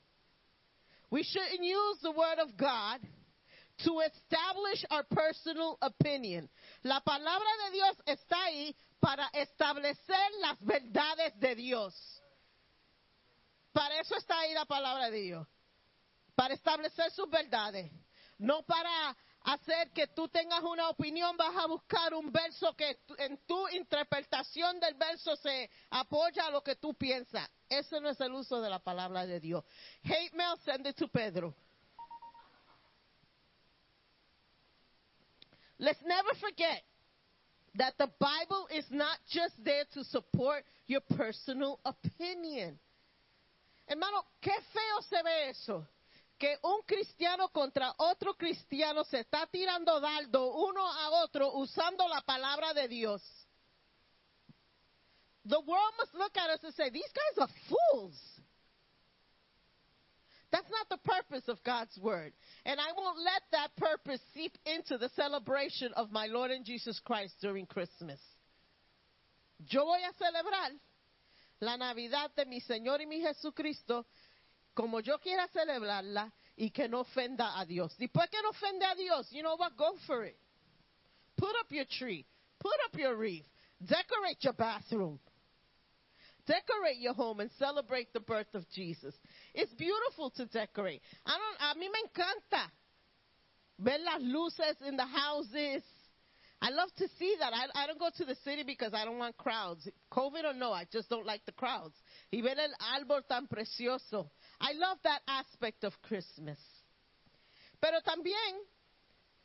[1.10, 3.00] We shouldn't use the word of God
[3.84, 6.48] to establish our personal opinion.
[6.84, 11.94] La palabra de Dios está ahí para establecer las verdades de Dios.
[13.72, 15.46] Para eso está ahí la palabra de Dios
[16.38, 17.90] para establecer sus verdades,
[18.38, 23.38] no para hacer que tú tengas una opinión, vas a buscar un verso que en
[23.38, 27.50] tu interpretación del verso se apoya a lo que tú piensas.
[27.68, 29.64] Ese no es el uso de la palabra de Dios.
[30.04, 31.52] Hate mail, send it to Pedro.
[35.78, 36.84] Let's never forget
[37.74, 42.78] that the Bible is not just there to support your personal opinion.
[43.88, 45.84] Hermano, qué feo se ve eso.
[46.38, 52.20] Que un cristiano contra otro cristiano se está tirando dardo uno a otro usando la
[52.20, 53.22] palabra de Dios.
[55.44, 58.14] The world must look at us and say, these guys are fools.
[60.50, 62.32] That's not the purpose of God's word.
[62.64, 67.00] And I won't let that purpose seep into the celebration of my Lord and Jesus
[67.04, 68.20] Christ during Christmas.
[69.68, 70.70] Yo voy a celebrar
[71.60, 74.06] la Navidad de mi Señor y mi Jesucristo
[74.78, 77.96] como yo quiera celebrarla y que no ofenda a Dios.
[77.98, 79.76] Después que no ofende a Dios, you know what?
[79.76, 80.38] Go for it.
[81.36, 82.24] Put up your tree.
[82.60, 83.44] Put up your wreath.
[83.84, 85.18] Decorate your bathroom.
[86.46, 89.16] Decorate your home and celebrate the birth of Jesus.
[89.52, 91.02] It's beautiful to decorate.
[91.26, 92.70] I don't, a mí me encanta
[93.80, 95.82] ver las luces in the houses.
[96.60, 97.52] I love to see that.
[97.52, 99.88] I, I don't go to the city because I don't want crowds.
[100.12, 101.94] COVID or no, I just don't like the crowds.
[102.32, 104.30] Y ver el árbol tan precioso.
[104.60, 106.58] I love that aspect of Christmas.
[107.80, 108.58] Pero también,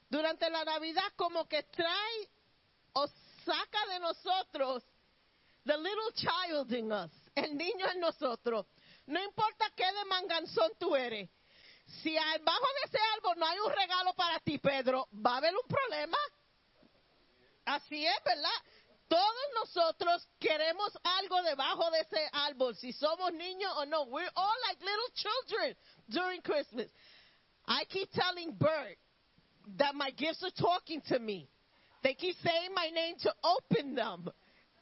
[0.10, 2.30] durante la Navidad, como que trae
[2.94, 3.08] o
[3.46, 4.84] saca de nosotros
[5.66, 8.66] the little child in us, el niño en nosotros.
[9.06, 11.30] No importa qué de manganzón tú eres.
[12.02, 15.54] Si abajo de ese árbol no hay un regalo para ti, Pedro, va a haber
[15.54, 16.18] un problema.
[17.66, 18.50] Así es, ¿verdad?
[19.14, 24.06] Todos nosotros queremos algo debajo de ese árbol, si somos niños o no.
[24.06, 25.76] We're all like little children
[26.10, 26.90] during Christmas.
[27.68, 28.98] I keep telling Bert
[29.78, 31.48] that my gifts are talking to me.
[32.02, 34.32] They keep saying my name to open them.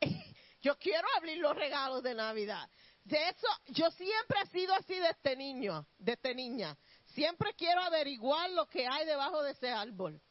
[0.62, 2.70] Yo quiero abrir los regalos de Navidad.
[3.04, 6.78] De eso, yo siempre he sido así de este niño, de esta niña.
[7.16, 10.22] Siempre quiero averiguar lo que hay debajo de ese árbol.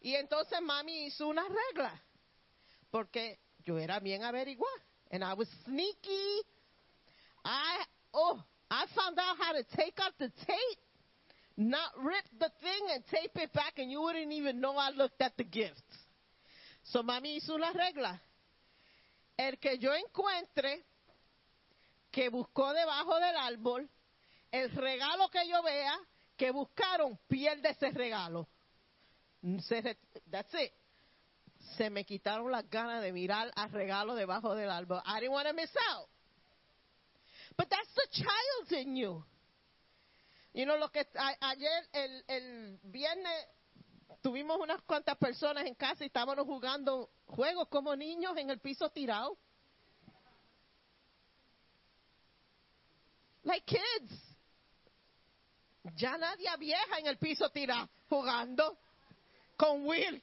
[0.00, 2.02] Y entonces mami hizo una regla
[2.94, 4.70] porque yo era bien averiguar.
[5.10, 6.42] And I was sneaky.
[7.44, 7.82] I,
[8.14, 8.40] oh,
[8.70, 10.78] I found out how to take out the tape,
[11.56, 15.20] not rip the thing and tape it back, and you wouldn't even know I looked
[15.20, 15.82] at the gift.
[16.84, 18.20] So mami hizo una regla.
[19.36, 20.84] El que yo encuentre
[22.12, 23.88] que buscó debajo del árbol,
[24.52, 25.98] el regalo que yo vea
[26.36, 28.46] que buscaron, pierde ese regalo.
[29.42, 30.72] That's it
[31.76, 35.02] se me quitaron las ganas de mirar al regalo debajo del árbol.
[35.06, 36.08] I didn't want to miss out.
[37.56, 39.24] But that's the child in you.
[40.52, 41.04] You know, lo que
[41.40, 43.46] ayer, el, el viernes,
[44.22, 48.88] tuvimos unas cuantas personas en casa y estábamos jugando juegos como niños en el piso
[48.90, 49.36] tirado.
[53.42, 54.14] Like kids.
[55.96, 58.78] Ya nadie vieja en el piso tirado jugando
[59.56, 60.22] con Will.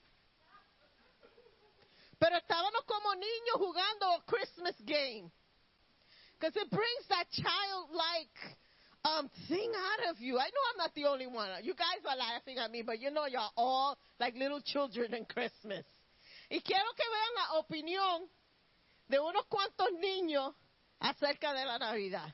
[2.22, 5.31] Pero estábamos como niños jugando Christmas game.
[6.38, 8.38] Because it brings that childlike
[9.03, 10.38] um, thing out of you.
[10.38, 11.49] I know I'm not the only one.
[11.64, 15.26] You guys are laughing at me, but you know you're all like little children in
[15.26, 15.84] Christmas.
[16.52, 18.30] Y quiero que vean la opinión
[19.10, 20.53] de unos cuantos niños
[20.99, 22.31] acerca de la Navidad.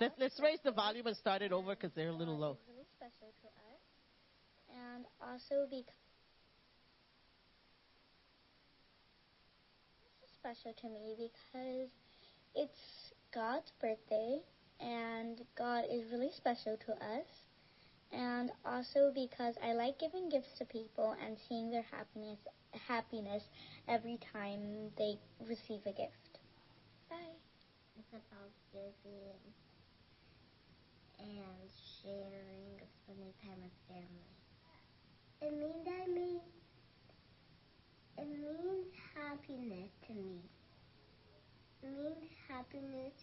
[0.00, 2.58] Let's, let's raise the volume and start it over because they're a little um, low.
[2.68, 3.80] really special to us,
[4.68, 5.94] and also because
[10.22, 11.88] it's special to me because
[12.54, 14.40] it's God's birthday,
[14.80, 17.28] and God is really special to us,
[18.12, 22.38] and also because I like giving gifts to people and seeing their happiness
[22.86, 23.42] happiness
[23.88, 25.18] every time they
[25.48, 26.38] receive a gift.
[27.08, 27.36] Bye.
[31.18, 31.70] It's about giving and
[32.02, 34.32] sharing, spending time with family.
[35.42, 36.40] It means I mean
[38.18, 40.40] it means happiness to me.
[41.82, 43.14] It means happiness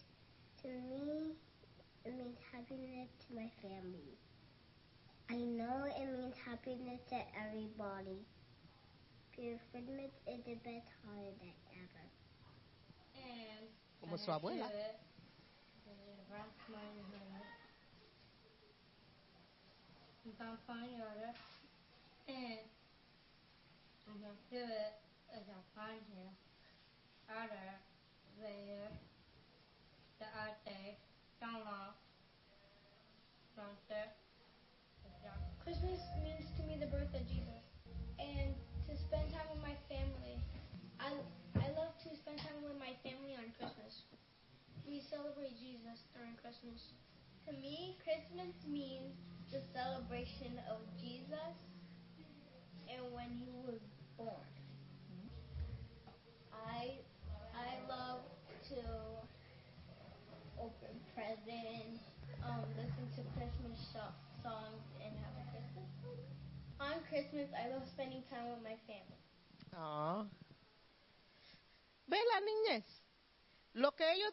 [0.62, 1.34] to me.
[2.04, 4.18] It means happiness to my family.
[5.30, 8.24] I know it means happiness to everybody.
[9.30, 12.06] Because Christmas is the best holiday ever.
[13.16, 13.68] And
[14.00, 14.70] Como su abuela.
[20.24, 21.32] About finding order.
[22.28, 22.64] And
[24.08, 24.94] I'm going to do it
[25.36, 26.32] as I find him.
[27.28, 27.70] Order.
[28.40, 28.88] There.
[30.18, 30.26] The
[30.66, 30.98] ate.
[31.42, 31.94] Download.
[35.64, 37.64] Christmas means to me the birth of Jesus
[38.20, 38.52] and
[38.84, 40.36] to spend time with my family.
[41.00, 41.08] I,
[41.56, 44.04] I love to spend time with my family on Christmas.
[44.84, 46.92] We celebrate Jesus during Christmas.
[47.48, 49.16] To me, Christmas means
[49.54, 51.54] the celebration of Jesus
[52.90, 53.78] and when he was
[54.18, 54.50] born.
[56.50, 56.98] I
[57.54, 58.26] I love
[58.74, 58.82] to
[60.58, 62.02] open presents,
[62.42, 66.26] um, listen to Christmas so- songs, and have a Christmas party.
[66.82, 69.22] On Christmas, I love spending time with my family.
[69.70, 70.26] Ah.
[72.08, 72.84] ¿Ve la niñez?
[73.74, 74.32] Lo que ellos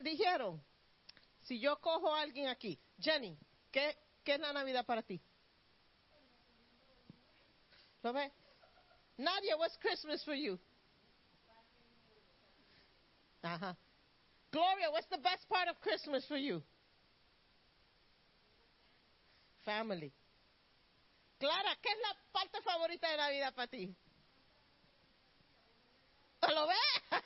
[0.00, 0.60] dijeron,
[1.40, 3.38] si yo cojo a alguien aquí, Jenny,
[3.72, 3.96] ¿qué,
[4.28, 5.18] qué es la Navidad para ti?
[8.02, 8.30] ¿Lo ves?
[9.16, 10.58] Nadia, what's Christmas for you?
[13.42, 13.74] Ajá.
[14.52, 16.62] Gloria, what's the best part of Christmas for you?
[19.64, 20.12] Family.
[21.40, 23.96] Clara, ¿qué es la parte favorita de Navidad para ti?
[26.42, 27.22] ¿Lo ves?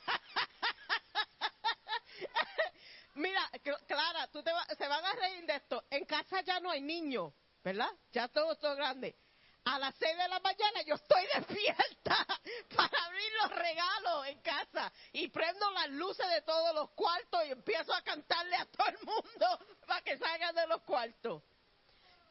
[3.15, 5.83] Mira, Cl- Clara, tú te va- se van a reír de esto.
[5.89, 7.33] En casa ya no hay niños,
[7.63, 7.89] ¿verdad?
[8.11, 9.15] Ya todo todo grande.
[9.65, 12.27] a las 6 de la mañana yo estoy despierta
[12.75, 17.51] para abrir los regalos en casa y prendo las luces de todos los cuartos y
[17.51, 21.41] empiezo a cantarle a todo el mundo para que salgan de los cuartos.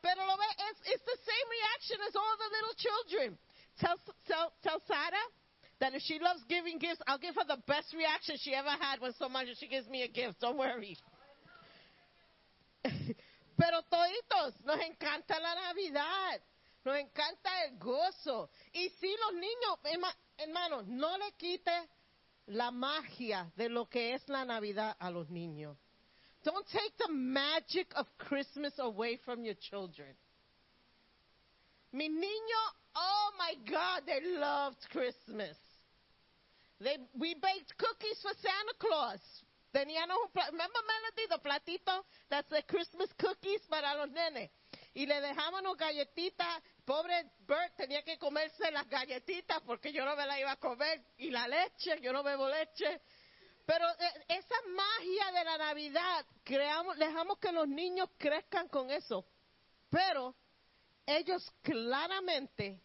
[0.03, 3.39] Pero lo ve, it's, it's the same reaction as all the little children.
[3.79, 3.97] Tell,
[4.27, 5.27] tell, tell Sarah
[5.79, 9.01] that if she loves giving gifts, I'll give her the best reaction she ever had
[9.01, 10.39] when somebody she gives me a gift.
[10.41, 10.99] Don't worry.
[13.57, 16.41] Pero toditos, nos encanta la Navidad.
[16.85, 18.51] Nos encanta el gozo.
[18.73, 21.71] Y si los niños, herma- hermanos, no le quite
[22.47, 25.77] la magia de lo que es la Navidad a los niños.
[26.43, 30.17] Don't take the magic of Christmas away from your children.
[31.93, 32.61] Mi niño,
[32.97, 35.57] oh my God, they loved Christmas.
[36.81, 39.21] They, we baked cookies for Santa Claus.
[39.73, 44.51] Teníamos un pla- remember Melody, the platito that's the Christmas cookies para los nenes.
[44.95, 46.63] Y le dejábamos galletitas.
[46.85, 51.03] Pobre Bert tenía que comerse las galletitas porque yo no me las iba a comer.
[51.17, 53.01] Y la leche, yo no bebo leche.
[53.65, 59.25] Pero eh, esa magia de la Navidad, creamos, dejamos que los niños crezcan con eso.
[59.89, 60.35] Pero
[61.07, 62.81] ellos claramente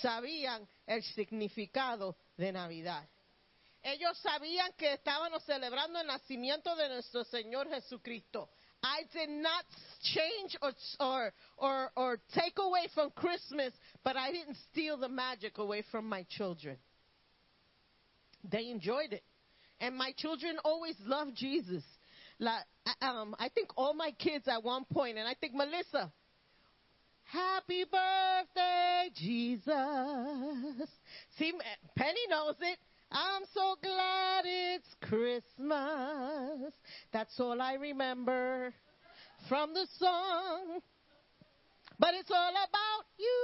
[0.00, 3.06] sabían el significado de Navidad.
[3.86, 8.48] Ellos sabían que estábamos celebrando el nacimiento de nuestro Señor Jesucristo.
[8.82, 9.64] I did not
[10.02, 13.72] change or, or, or, or take away from Christmas,
[14.02, 16.76] but I didn't steal the magic away from my children.
[18.42, 19.22] They enjoyed it.
[19.80, 21.84] And my children always loved Jesus.
[22.40, 22.58] La,
[23.00, 26.12] um, I think all my kids at one point, and I think Melissa,
[27.22, 30.88] Happy birthday, Jesus.
[31.38, 31.52] See,
[31.96, 32.78] Penny knows it.
[33.10, 36.72] I'm so glad it's Christmas.
[37.12, 38.74] That's all I remember
[39.48, 40.80] from the song.
[41.98, 43.42] But it's all about you.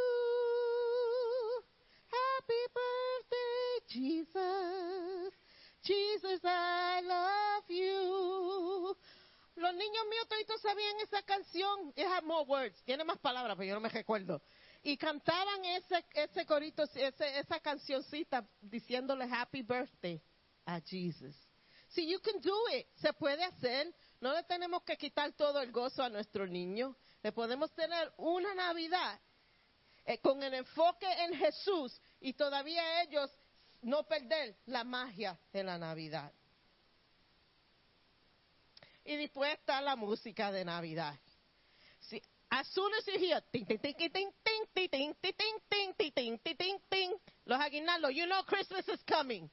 [2.11, 5.33] Happy birthday, Jesus.
[5.85, 8.97] Jesus, I love you.
[9.57, 11.93] Los niños míos toditos sabían esa canción.
[11.97, 12.81] It had more words.
[12.85, 14.43] Tiene más palabras, pero yo no me recuerdo.
[14.83, 20.21] Y cantaban ese, ese corito, ese, esa cancioncita diciéndole Happy Birthday
[20.67, 21.37] a Jesus.
[21.89, 23.95] Si you can do it, se puede hacer.
[24.21, 26.97] No le tenemos que quitar todo el gozo a nuestros niños.
[27.23, 29.21] Le podemos tener una Navidad
[30.05, 33.31] eh, con el enfoque en Jesús y todavía ellos
[33.83, 36.33] no perder la magia de la Navidad.
[39.05, 41.19] Y después está la música de Navidad.
[42.01, 42.23] Sí,
[42.53, 46.13] as soon as you hear ting ting ting ting ting ting ting ting ting ting
[46.15, 47.11] ting ting ting ting
[47.47, 49.49] los aguinaldos, you know Christmas is coming.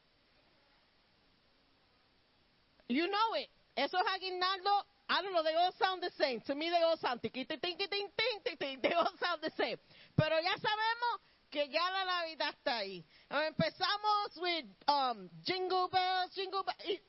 [2.90, 3.48] You know it.
[3.78, 6.42] Esos aguinaldos, I don't know, they all sound the same.
[6.42, 8.80] To me they all sound ting ting ting ting ting ting.
[8.84, 9.78] They all sound the same.
[10.18, 13.06] Pero ya sabemos que ya la Navidad está ahí.
[13.32, 17.00] Empezamos with um, Jingle Bells, Jingle Bells.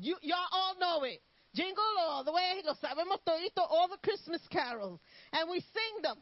[0.00, 1.22] You, y'all all know it.
[1.54, 5.00] Jingle all the way, lo sabemos todito, all the Christmas carols.
[5.32, 6.18] And we sing them.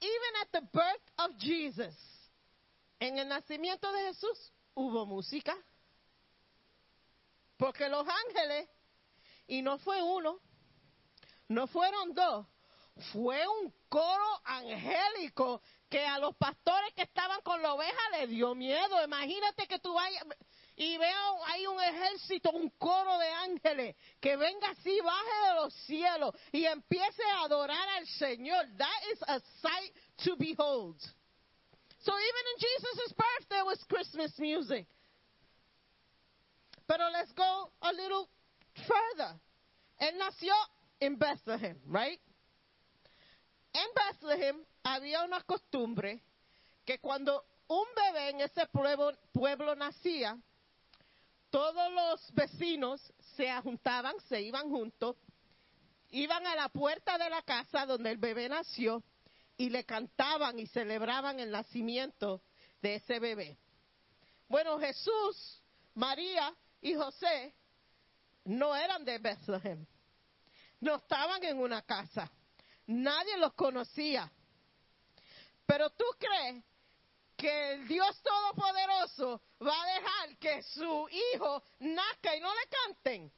[0.00, 1.94] Even at the birth of Jesus,
[3.00, 5.56] en el nacimiento de Jesús, hubo música.
[7.56, 8.68] Porque los ángeles,
[9.46, 10.38] y no fue uno,
[11.48, 12.46] no fueron dos,
[13.12, 18.54] fue un coro angélico que a los pastores que estaban con la oveja le dio
[18.54, 19.04] miedo.
[19.04, 20.24] Imagínate que tú vayas
[20.76, 25.74] y veo hay un ejército, un coro de ángeles que venga así, baje de los
[25.86, 28.66] cielos y empiece a adorar al Señor.
[28.76, 29.92] That is a sight
[30.24, 31.00] to behold.
[32.00, 34.86] So even in Jesus' birth there was Christmas music.
[36.86, 38.28] Pero let's go a little
[38.86, 39.40] further.
[39.98, 40.52] Él nació
[41.00, 42.20] en Bethlehem, right?
[43.72, 46.22] En Bethlehem había una costumbre
[46.84, 50.38] que cuando un bebé en ese pueblo, pueblo nacía,
[51.50, 53.00] todos los vecinos
[53.36, 55.16] se juntaban, se iban juntos,
[56.10, 59.02] iban a la puerta de la casa donde el bebé nació
[59.56, 62.42] y le cantaban y celebraban el nacimiento
[62.82, 63.58] de ese bebé.
[64.48, 65.62] Bueno, Jesús,
[65.94, 67.54] María y José
[68.44, 69.86] no eran de Bethlehem,
[70.80, 72.30] no estaban en una casa,
[72.86, 74.30] nadie los conocía.
[75.66, 76.62] Pero tú crees
[77.36, 83.32] que el Dios Todopoderoso va a dejar que su hijo nazca y no le canten.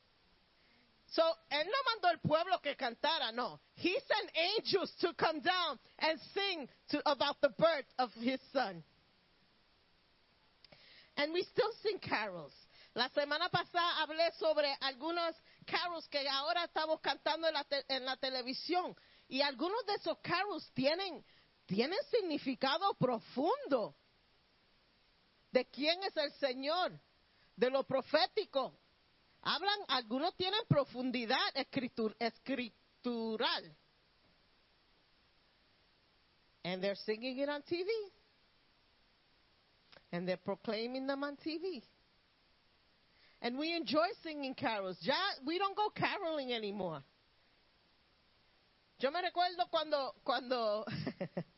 [1.11, 3.61] So, él no mandó al pueblo que cantara, no.
[3.77, 8.85] He sent angels to come down and sing to, about the birth of his son.
[11.17, 12.53] And we still sing carols.
[12.95, 15.35] La semana pasada hablé sobre algunos
[15.67, 18.95] carols que ahora estamos cantando en la, te- en la televisión.
[19.29, 21.25] Y algunos de esos carols tienen,
[21.69, 23.95] tienen significado profundo
[25.53, 26.99] de quién es el Señor,
[27.57, 28.75] de lo profético.
[29.43, 33.77] Hablan, algunos tienen profundidad escritur- escritural.
[36.65, 37.87] And they're singing it on TV.
[40.11, 41.83] And they're proclaiming them on TV.
[43.43, 44.97] And we enjoy singing carols.
[45.03, 45.15] Ya,
[45.45, 47.05] we don't go caroling anymore.
[49.01, 50.85] Yo me recuerdo cuando, cuando,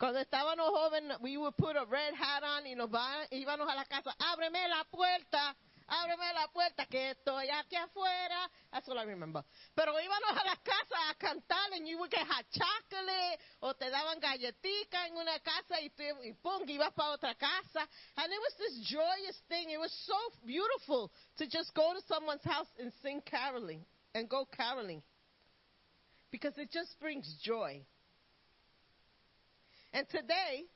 [0.00, 3.76] cuando estábamos jóvenes, we would put a red hat on y nos va, íbamos a
[3.76, 5.54] la casa, ábreme la puerta,
[5.86, 8.50] ábreme la puerta, que estoy aquí afuera.
[8.72, 9.44] That's all I remember.
[9.74, 13.90] Pero íbamos a la casa a cantar and you would get hot chocolate, o te
[13.90, 17.86] daban galletica en una casa y, te, y pum, ibas para otra casa.
[18.16, 19.68] And it was this joyous thing.
[19.68, 20.16] It was so
[20.46, 25.02] beautiful to just go to someone's house and sing caroling and go caroling.
[26.30, 27.84] Because it just brings joy.
[29.92, 30.68] And today,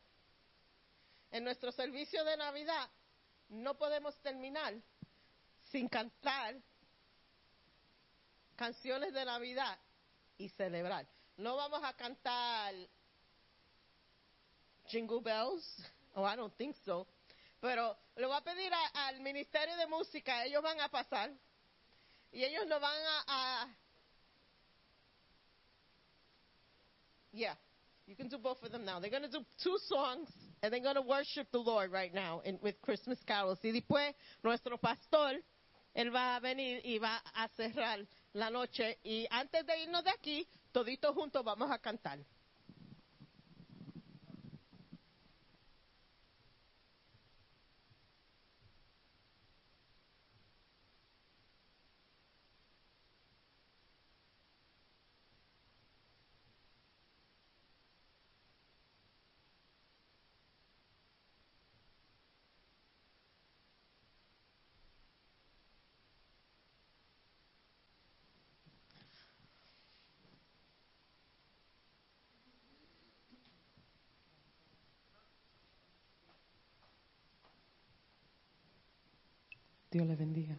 [1.30, 2.88] en nuestro servicio de Navidad,
[3.48, 4.74] no podemos terminar
[5.70, 6.56] sin cantar
[8.56, 9.78] canciones de Navidad
[10.38, 11.06] y celebrar.
[11.36, 12.74] No vamos a cantar
[14.86, 15.64] Jingle Bells,
[16.14, 17.06] oh, I don't think so.
[17.60, 21.32] Pero le voy a pedir al Ministerio de Música, ellos van a pasar
[22.30, 23.24] y ellos nos van a,
[23.62, 23.68] a
[28.06, 29.00] you can do both of them now.
[29.00, 30.28] They're going to do two songs
[30.62, 33.58] and they're going to worship the Lord right now in, with Christmas carols.
[33.62, 35.40] Y después nuestro pastor,
[35.94, 38.98] él va a venir y va a cerrar la noche.
[39.04, 42.18] Y antes de irnos de aquí, toditos juntos vamos a cantar.
[79.94, 80.58] Dios le bendiga.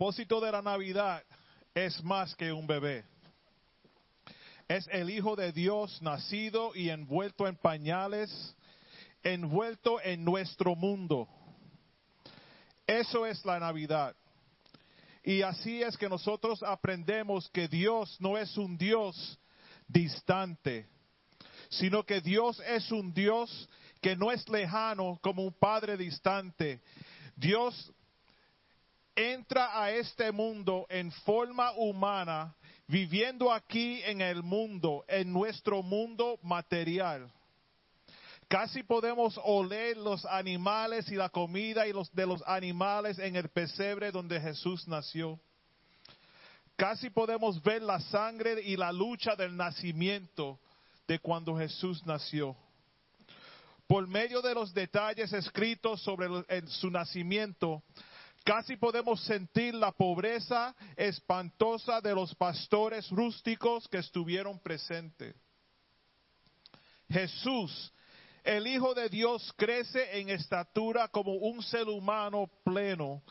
[0.00, 1.22] Propósito de la Navidad
[1.74, 3.04] es más que un bebé.
[4.66, 8.56] Es el Hijo de Dios nacido y envuelto en pañales,
[9.22, 11.28] envuelto en nuestro mundo.
[12.86, 14.16] Eso es la Navidad.
[15.22, 19.38] Y así es que nosotros aprendemos que Dios no es un Dios
[19.86, 20.88] distante,
[21.68, 23.68] sino que Dios es un Dios
[24.00, 26.80] que no es lejano como un padre distante.
[27.36, 27.92] Dios
[29.14, 32.54] entra a este mundo en forma humana,
[32.86, 37.30] viviendo aquí en el mundo, en nuestro mundo material.
[38.48, 43.48] Casi podemos oler los animales y la comida y los de los animales en el
[43.48, 45.38] pesebre donde Jesús nació.
[46.74, 50.58] Casi podemos ver la sangre y la lucha del nacimiento
[51.06, 52.56] de cuando Jesús nació.
[53.86, 56.26] Por medio de los detalles escritos sobre
[56.68, 57.82] su nacimiento,
[58.44, 65.34] casi podemos sentir la pobreza espantosa de los pastores rústicos que estuvieron presentes.
[67.08, 67.92] Jesús,
[68.44, 73.22] el Hijo de Dios, crece en estatura como un ser humano pleno,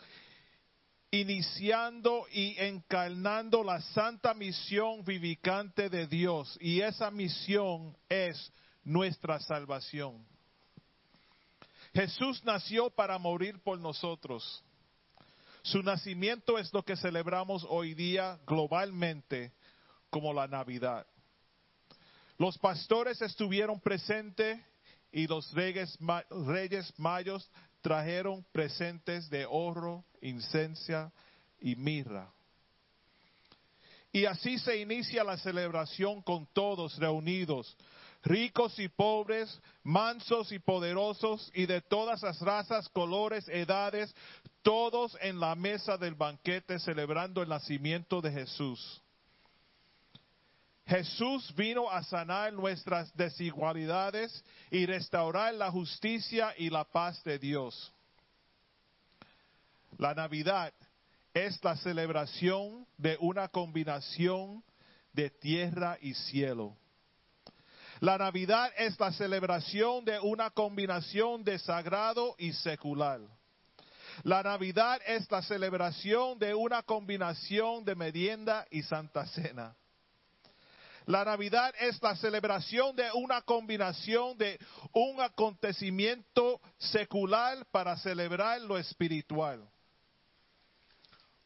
[1.12, 6.58] iniciando y encarnando la santa misión vivificante de Dios.
[6.62, 8.52] Y esa misión es
[8.84, 10.26] nuestra salvación.
[11.94, 14.64] Jesús nació para morir por nosotros.
[15.72, 19.54] Su nacimiento es lo que celebramos hoy día globalmente
[20.10, 21.06] como la Navidad.
[22.40, 24.60] Los pastores estuvieron presentes
[25.12, 25.96] y los reyes,
[26.48, 27.48] reyes mayos
[27.82, 31.14] trajeron presentes de oro, incencia
[31.62, 32.34] y mirra.
[34.12, 37.78] Y así se inicia la celebración con todos reunidos,
[38.24, 44.14] ricos y pobres, mansos y poderosos, y de todas las razas, colores, edades,
[44.62, 49.02] todos en la mesa del banquete celebrando el nacimiento de Jesús.
[50.86, 57.94] Jesús vino a sanar nuestras desigualdades y restaurar la justicia y la paz de Dios.
[59.98, 60.74] La Navidad
[61.34, 64.64] es la celebración de una combinación
[65.14, 66.76] de tierra y cielo.
[68.00, 73.20] La Navidad es la celebración de una combinación de sagrado y secular.
[74.24, 79.76] La Navidad es la celebración de una combinación de merienda y santa cena.
[81.08, 84.58] La Navidad es la celebración de una combinación de
[84.94, 89.70] un acontecimiento secular para celebrar lo espiritual.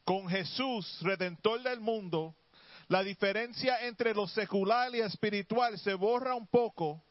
[0.04, 2.36] Con Jesús, redentor del mundo,
[2.88, 7.02] la diferencia entre lo secular y espiritual se borra un poco,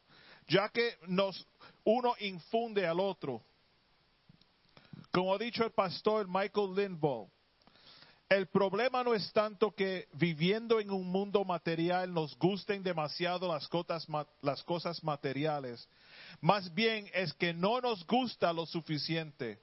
[0.48, 1.48] ya que nos
[1.84, 3.42] uno infunde al otro.
[5.12, 7.28] Como ha dicho el pastor Michael Lindvall,
[8.30, 13.68] el problema no es tanto que viviendo en un mundo material nos gusten demasiado las
[13.68, 14.08] cosas,
[14.42, 15.88] las cosas materiales.
[16.42, 19.60] Más bien es que no nos gusta lo suficiente.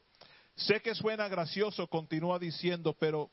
[0.54, 3.30] Sé que suena gracioso, continúa diciendo, pero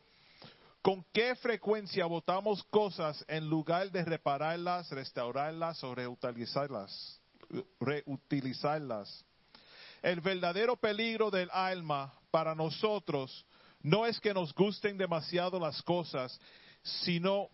[0.82, 7.22] ¿con qué frecuencia votamos cosas en lugar de repararlas, restaurarlas o reutilizarlas?
[7.80, 9.26] reutilizarlas?
[10.02, 13.46] El verdadero peligro del alma para nosotros
[13.82, 16.40] no es que nos gusten demasiado las cosas,
[16.84, 17.50] sino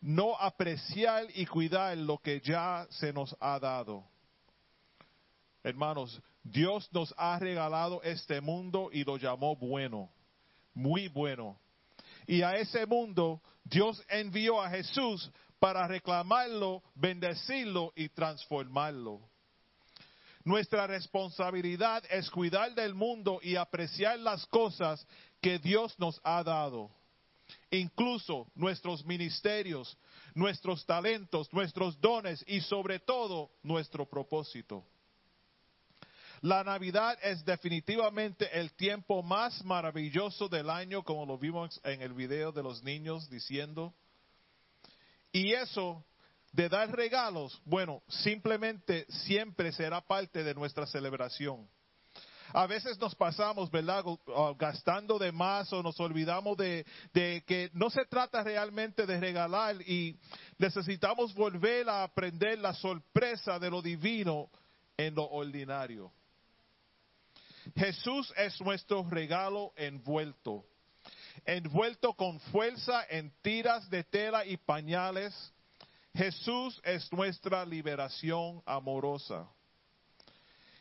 [0.00, 4.04] no apreciar y cuidar lo que ya se nos ha dado.
[5.62, 10.10] Hermanos, Dios nos ha regalado este mundo y lo llamó bueno,
[10.72, 11.58] muy bueno.
[12.28, 19.26] Y a ese mundo Dios envió a Jesús para reclamarlo, bendecirlo y transformarlo.
[20.44, 25.04] Nuestra responsabilidad es cuidar del mundo y apreciar las cosas
[25.40, 26.90] que Dios nos ha dado.
[27.70, 29.96] Incluso nuestros ministerios,
[30.34, 34.84] nuestros talentos, nuestros dones y sobre todo nuestro propósito.
[36.42, 42.12] La Navidad es definitivamente el tiempo más maravilloso del año, como lo vimos en el
[42.12, 43.92] video de los niños diciendo.
[45.32, 46.04] Y eso
[46.52, 51.68] de dar regalos, bueno, simplemente siempre será parte de nuestra celebración.
[52.54, 57.68] A veces nos pasamos, ¿verdad?, Go- gastando de más o nos olvidamos de, de que
[57.74, 60.16] no se trata realmente de regalar y
[60.56, 64.48] necesitamos volver a aprender la sorpresa de lo divino
[64.96, 66.10] en lo ordinario.
[67.78, 70.64] Jesús es nuestro regalo envuelto,
[71.44, 75.32] envuelto con fuerza en tiras de tela y pañales.
[76.12, 79.48] Jesús es nuestra liberación amorosa.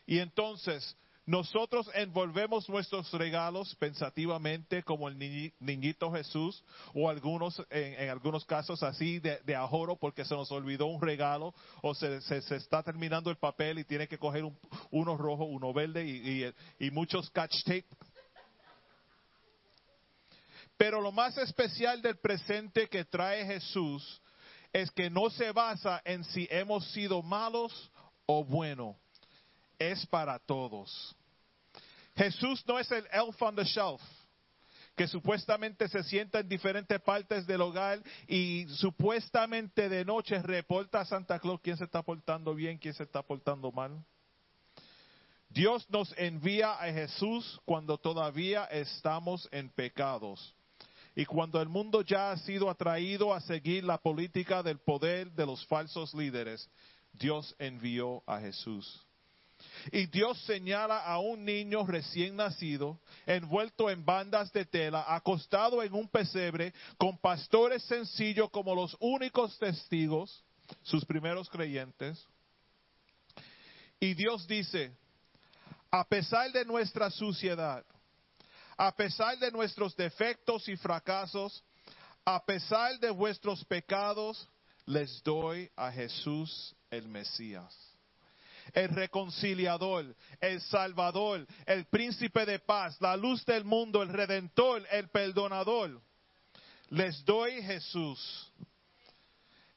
[0.07, 0.98] Y entonces,
[1.28, 6.64] Nosotros envolvemos nuestros regalos pensativamente como el niñi- niñito Jesús
[6.94, 11.94] o algunos, en, algunos casos así de, ajoro porque se nos olvidó un regalo o
[11.94, 14.58] se, se- está terminando el papel y tiene que coger un-
[14.90, 16.45] uno rojo, uno verde y,
[16.80, 17.86] y- muchos scotch tape.
[20.78, 24.22] Pero lo más especial del presente que trae Jesús
[24.72, 27.91] es que no se basa en si hemos sido malos
[28.26, 28.95] o buenos.
[29.80, 31.16] Es para todos.
[32.16, 34.02] Jesús no es el elf on the shelf
[34.98, 41.06] que supuestamente se sienta en diferentes partes del hogar y supuestamente de noche reporta a
[41.06, 44.04] Santa Claus quién se está portando bien, quién se está portando mal.
[45.49, 50.56] Dios nos envía a Jesús cuando todavía estamos en pecados.
[51.16, 55.45] Y cuando el mundo ya ha sido atraído a seguir la política del poder de
[55.45, 56.70] los falsos líderes,
[57.14, 59.06] Dios envió a Jesús.
[59.91, 65.93] Y Dios señala a un niño recién nacido, envuelto en bandas de tela, acostado en
[65.93, 70.43] un pesebre, con pastores sencillos como los únicos testigos,
[70.84, 72.23] sus primeros creyentes.
[73.99, 74.91] Y Dios dice,
[75.89, 77.84] a pesar de nuestra suciedad,
[78.77, 81.63] a pesar de nuestros defectos y fracasos,
[82.23, 84.47] a pesar de vuestros pecados,
[84.85, 87.86] les doy a Jesús el Mesías.
[88.73, 95.10] El reconciliador, el salvador, el príncipe de paz, la luz del mundo, el redentor, el
[95.10, 96.02] perdonador.
[96.89, 98.52] Les doy Jesús.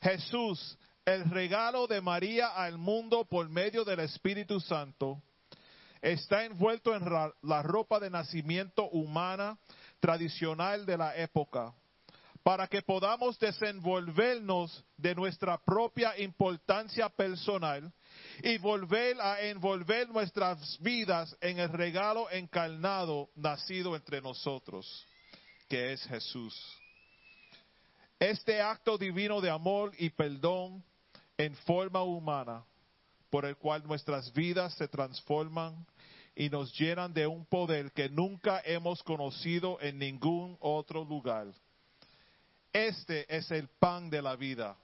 [0.01, 5.23] Jesús, el regalo de María al mundo por medio del Espíritu Santo
[6.01, 7.05] está envuelto en
[7.43, 9.59] la ropa de nacimiento humana
[10.01, 11.75] tradicional de la época,
[12.43, 17.93] para que podamos desenvolvernos de nuestra propia importancia personal
[18.43, 25.07] y volver a envolver nuestras vidas en el regalo encarnado nacido entre nosotros,
[25.69, 26.55] que es Jesús.
[28.19, 30.85] Este acto divino de amor y perdón
[31.39, 32.65] en forma humana
[33.31, 35.87] por el cual nuestras vidas se transforman
[36.35, 41.47] y nos llenan de un poder que nunca hemos conocido en ningún otro lugar.
[42.73, 44.77] Este es el pan de la vida.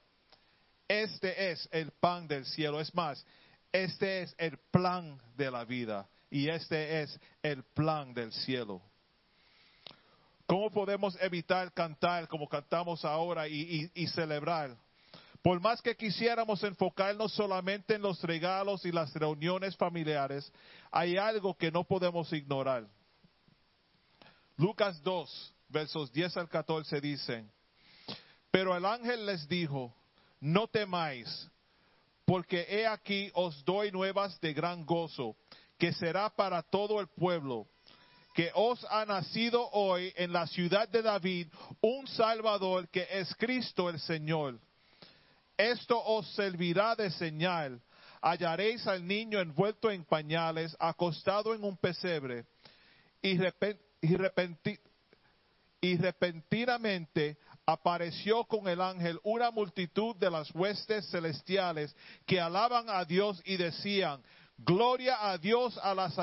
[0.89, 2.81] Este es el pan del cielo.
[2.81, 3.25] Es más,
[3.73, 8.83] este es el plan de la vida y este es el plan del cielo.
[10.47, 14.77] ¿Cómo podemos evitar cantar como cantamos ahora y, celebrar?
[15.43, 20.53] Por más que quisiéramos enfocarnos solamente en los regalos y las reuniones familiares,
[20.91, 22.87] hay algo que no podemos ignorar.
[24.57, 27.51] Lucas 2, versos 10 al 14 dicen,
[28.51, 29.95] pero el ángel les dijo,
[30.41, 31.51] no temáis,
[32.27, 35.37] porque he aquí os doy nuevas de gran gozo,
[35.79, 37.69] que será para todo el pueblo,
[38.35, 41.49] que os ha nacido hoy en la ciudad de David
[41.81, 44.59] un Salvador que es Cristo el Señor.
[45.57, 47.81] Esto os servirá de señal.
[48.21, 52.45] Hallaréis al niño envuelto en pañales, acostado en un pesebre,
[53.23, 53.39] y,
[55.81, 61.95] y repentinamente apareció con el ángel una multitud de las huestes celestiales
[62.25, 64.23] que alaban a Dios y decían,
[64.59, 66.17] Gloria a Dios a las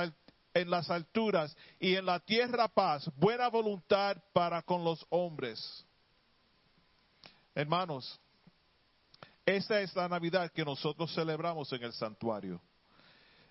[0.55, 5.85] en las alturas y en la tierra paz, buena voluntad para con los hombres.
[7.55, 8.19] Hermanos,
[9.45, 12.61] esta es la Navidad que nosotros celebramos en el santuario.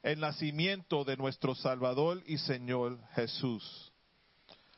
[0.03, 3.93] El nacimiento de nuestro Salvador y Señor Jesús.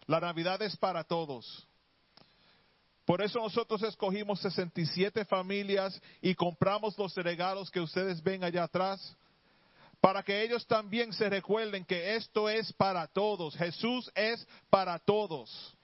[0.07, 1.67] La Navidad es para todos.
[3.05, 9.17] Por eso nosotros escogimos 67 familias y compramos los regalos que ustedes ven allá atrás.
[10.01, 13.57] Para que ellos también se recuerden que esto es para todos.
[13.57, 15.75] Jesús es para todos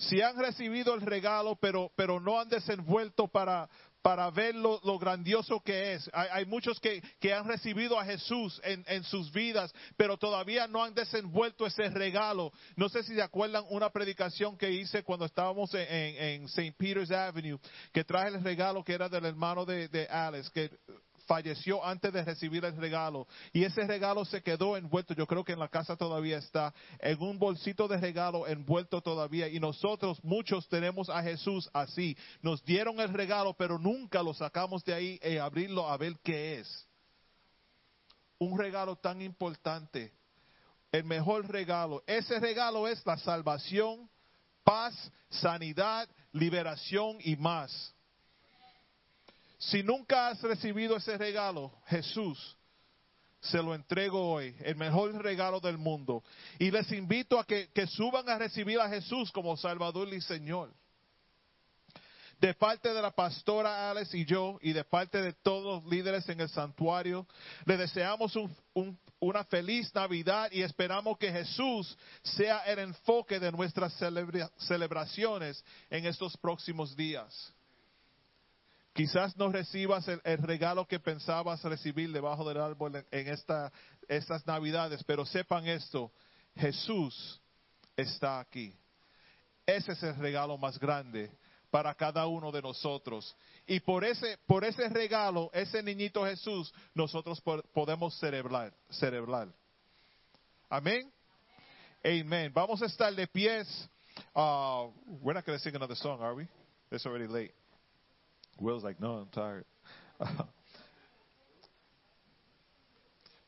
[0.00, 3.68] si han recibido el regalo, pero, pero no han desenvuelto para,
[4.02, 6.10] para ver lo, lo grandioso que es.
[6.12, 10.82] Hay, muchos que, que han recibido a Jesús en, en sus vidas, pero todavía no
[10.82, 12.52] han desenvuelto ese regalo.
[12.76, 16.74] No sé si se acuerdan una predicación que hice cuando estábamos en, en, en St.
[16.78, 17.58] Peter's Avenue,
[17.92, 20.70] que traje el regalo que era del hermano de, de Alice, que
[21.30, 25.52] falleció antes de recibir el regalo y ese regalo se quedó envuelto, yo creo que
[25.52, 30.68] en la casa todavía está, en un bolsito de regalo envuelto todavía y nosotros muchos
[30.68, 35.36] tenemos a Jesús así, nos dieron el regalo pero nunca lo sacamos de ahí y
[35.36, 36.88] abrirlo a ver qué es.
[38.40, 40.12] Un regalo tan importante,
[40.90, 44.10] el mejor regalo, ese regalo es la salvación,
[44.64, 47.94] paz, sanidad, liberación y más.
[49.60, 52.56] Si nunca has recibido ese regalo, Jesús,
[53.42, 56.24] se lo entrego hoy, el mejor regalo del mundo.
[56.58, 60.72] Y les invito a que, suban a recibir a Jesús como Salvador y Señor.
[62.40, 66.26] De parte de la pastora Alex y yo, y de parte de todos los líderes
[66.30, 67.26] en el santuario,
[67.66, 73.52] le deseamos un- un- una feliz Navidad y esperamos que Jesús sea el enfoque de
[73.52, 77.52] nuestras celebra- celebraciones en estos próximos días.
[79.00, 83.72] Quizás no recibas el, el regalo que pensabas recibir debajo del árbol en, en esta,
[84.06, 86.12] estas Navidades, pero sepan esto,
[86.54, 87.40] Jesús
[87.96, 88.74] está aquí.
[89.64, 91.32] Ese es el regalo más grande
[91.70, 93.34] para cada uno de nosotros.
[93.66, 98.70] Y por ese, por ese regalo, ese niñito Jesús, nosotros po- podemos celebrar.
[98.90, 99.48] celebrar.
[100.68, 101.10] Amén.
[102.04, 102.52] Amen.
[102.52, 103.66] Vamos a estar de pies.
[104.34, 104.90] Uh,
[105.22, 106.46] we're not going to sing another song, are we?
[106.90, 107.54] It's already late.
[108.60, 109.64] Will's like, no, I'm tired.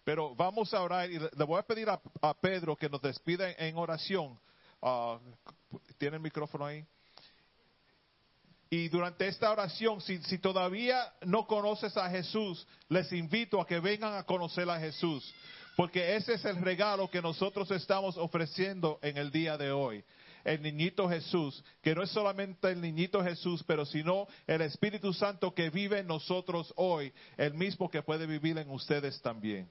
[0.05, 2.01] Pero vamos a orar y le voy a pedir a,
[2.41, 4.37] Pedro que nos despida en oración.
[4.81, 5.21] Ah,
[5.99, 6.85] ¿Tiene el micrófono ahí?
[8.69, 13.79] Y durante esta oración, si, si todavía no conoces a Jesús, les invito a que
[13.79, 15.33] vengan a conocer a Jesús.
[15.77, 20.05] Porque ese es el regalo que nosotros estamos ofreciendo en el día de hoy.
[20.45, 25.55] El niñito Jesús, que no es solamente el niñito Jesús, pero sino el Espíritu Santo
[25.55, 29.69] que vive en nosotros hoy, el mismo que puede vivir en ustedes también.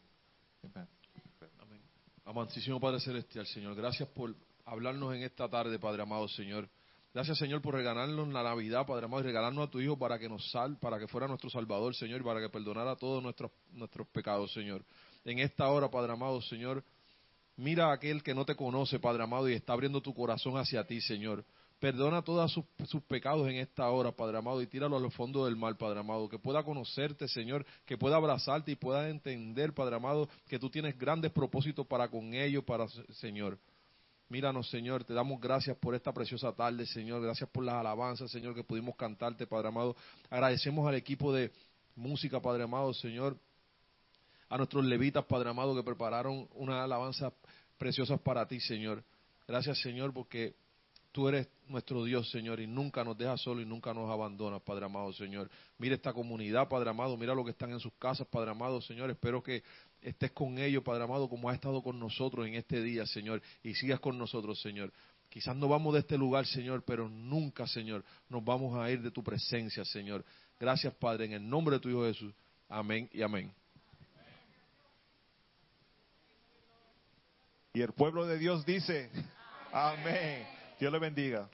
[2.25, 4.35] Amantísimo Padre Celestial, Señor, gracias por
[4.65, 6.69] hablarnos en esta tarde, Padre amado, Señor.
[7.13, 10.29] Gracias, Señor, por regalarnos la Navidad, Padre amado, y regalarnos a tu Hijo para que
[10.29, 14.07] nos sal, para que fuera nuestro Salvador, Señor, y para que perdonara todos nuestros, nuestros
[14.07, 14.85] pecados, Señor.
[15.25, 16.81] En esta hora, Padre amado, Señor,
[17.55, 20.85] mira a aquel que no te conoce, Padre amado, y está abriendo tu corazón hacia
[20.85, 21.45] ti, Señor.
[21.81, 25.55] Perdona todos sus, pecados en esta hora, Padre amado, y tíralo a los fondos del
[25.55, 26.29] mal, Padre amado.
[26.29, 30.95] Que pueda conocerte, Señor, que pueda abrazarte y pueda entender, Padre amado, que tú tienes
[30.95, 33.57] grandes propósitos para con ellos, para Señor.
[34.29, 37.19] Míranos, Señor, te damos gracias por esta preciosa tarde, Señor.
[37.23, 39.95] Gracias por las alabanzas, Señor, que pudimos cantarte, Padre amado.
[40.29, 41.51] Agradecemos al equipo de
[41.95, 43.35] música, Padre amado, Señor.
[44.51, 47.31] A nuestros levitas, Padre amado, que prepararon unas alabanzas
[47.77, 49.01] preciosas para ti, Señor.
[49.47, 50.55] Gracias, Señor, porque
[51.13, 54.87] tú eres nuestro Dios, Señor, y nunca nos dejas solo y nunca nos abandonas, Padre
[54.87, 55.49] amado, Señor.
[55.77, 59.09] Mira esta comunidad, Padre amado, mira lo que están en sus casas, Padre amado, Señor.
[59.09, 59.63] Espero que
[60.01, 63.73] estés con ellos, Padre amado, como has estado con nosotros en este día, Señor, y
[63.73, 64.91] sigas con nosotros, Señor.
[65.29, 69.11] Quizás no vamos de este lugar, Señor, pero nunca, Señor, nos vamos a ir de
[69.11, 70.25] tu presencia, Señor.
[70.59, 72.33] Gracias, Padre, en el nombre de tu Hijo Jesús.
[72.67, 73.60] Amén y amén.
[77.73, 79.09] Y el pueblo de Dios dice,
[79.71, 80.45] amén.
[80.79, 81.49] Dios le bendiga.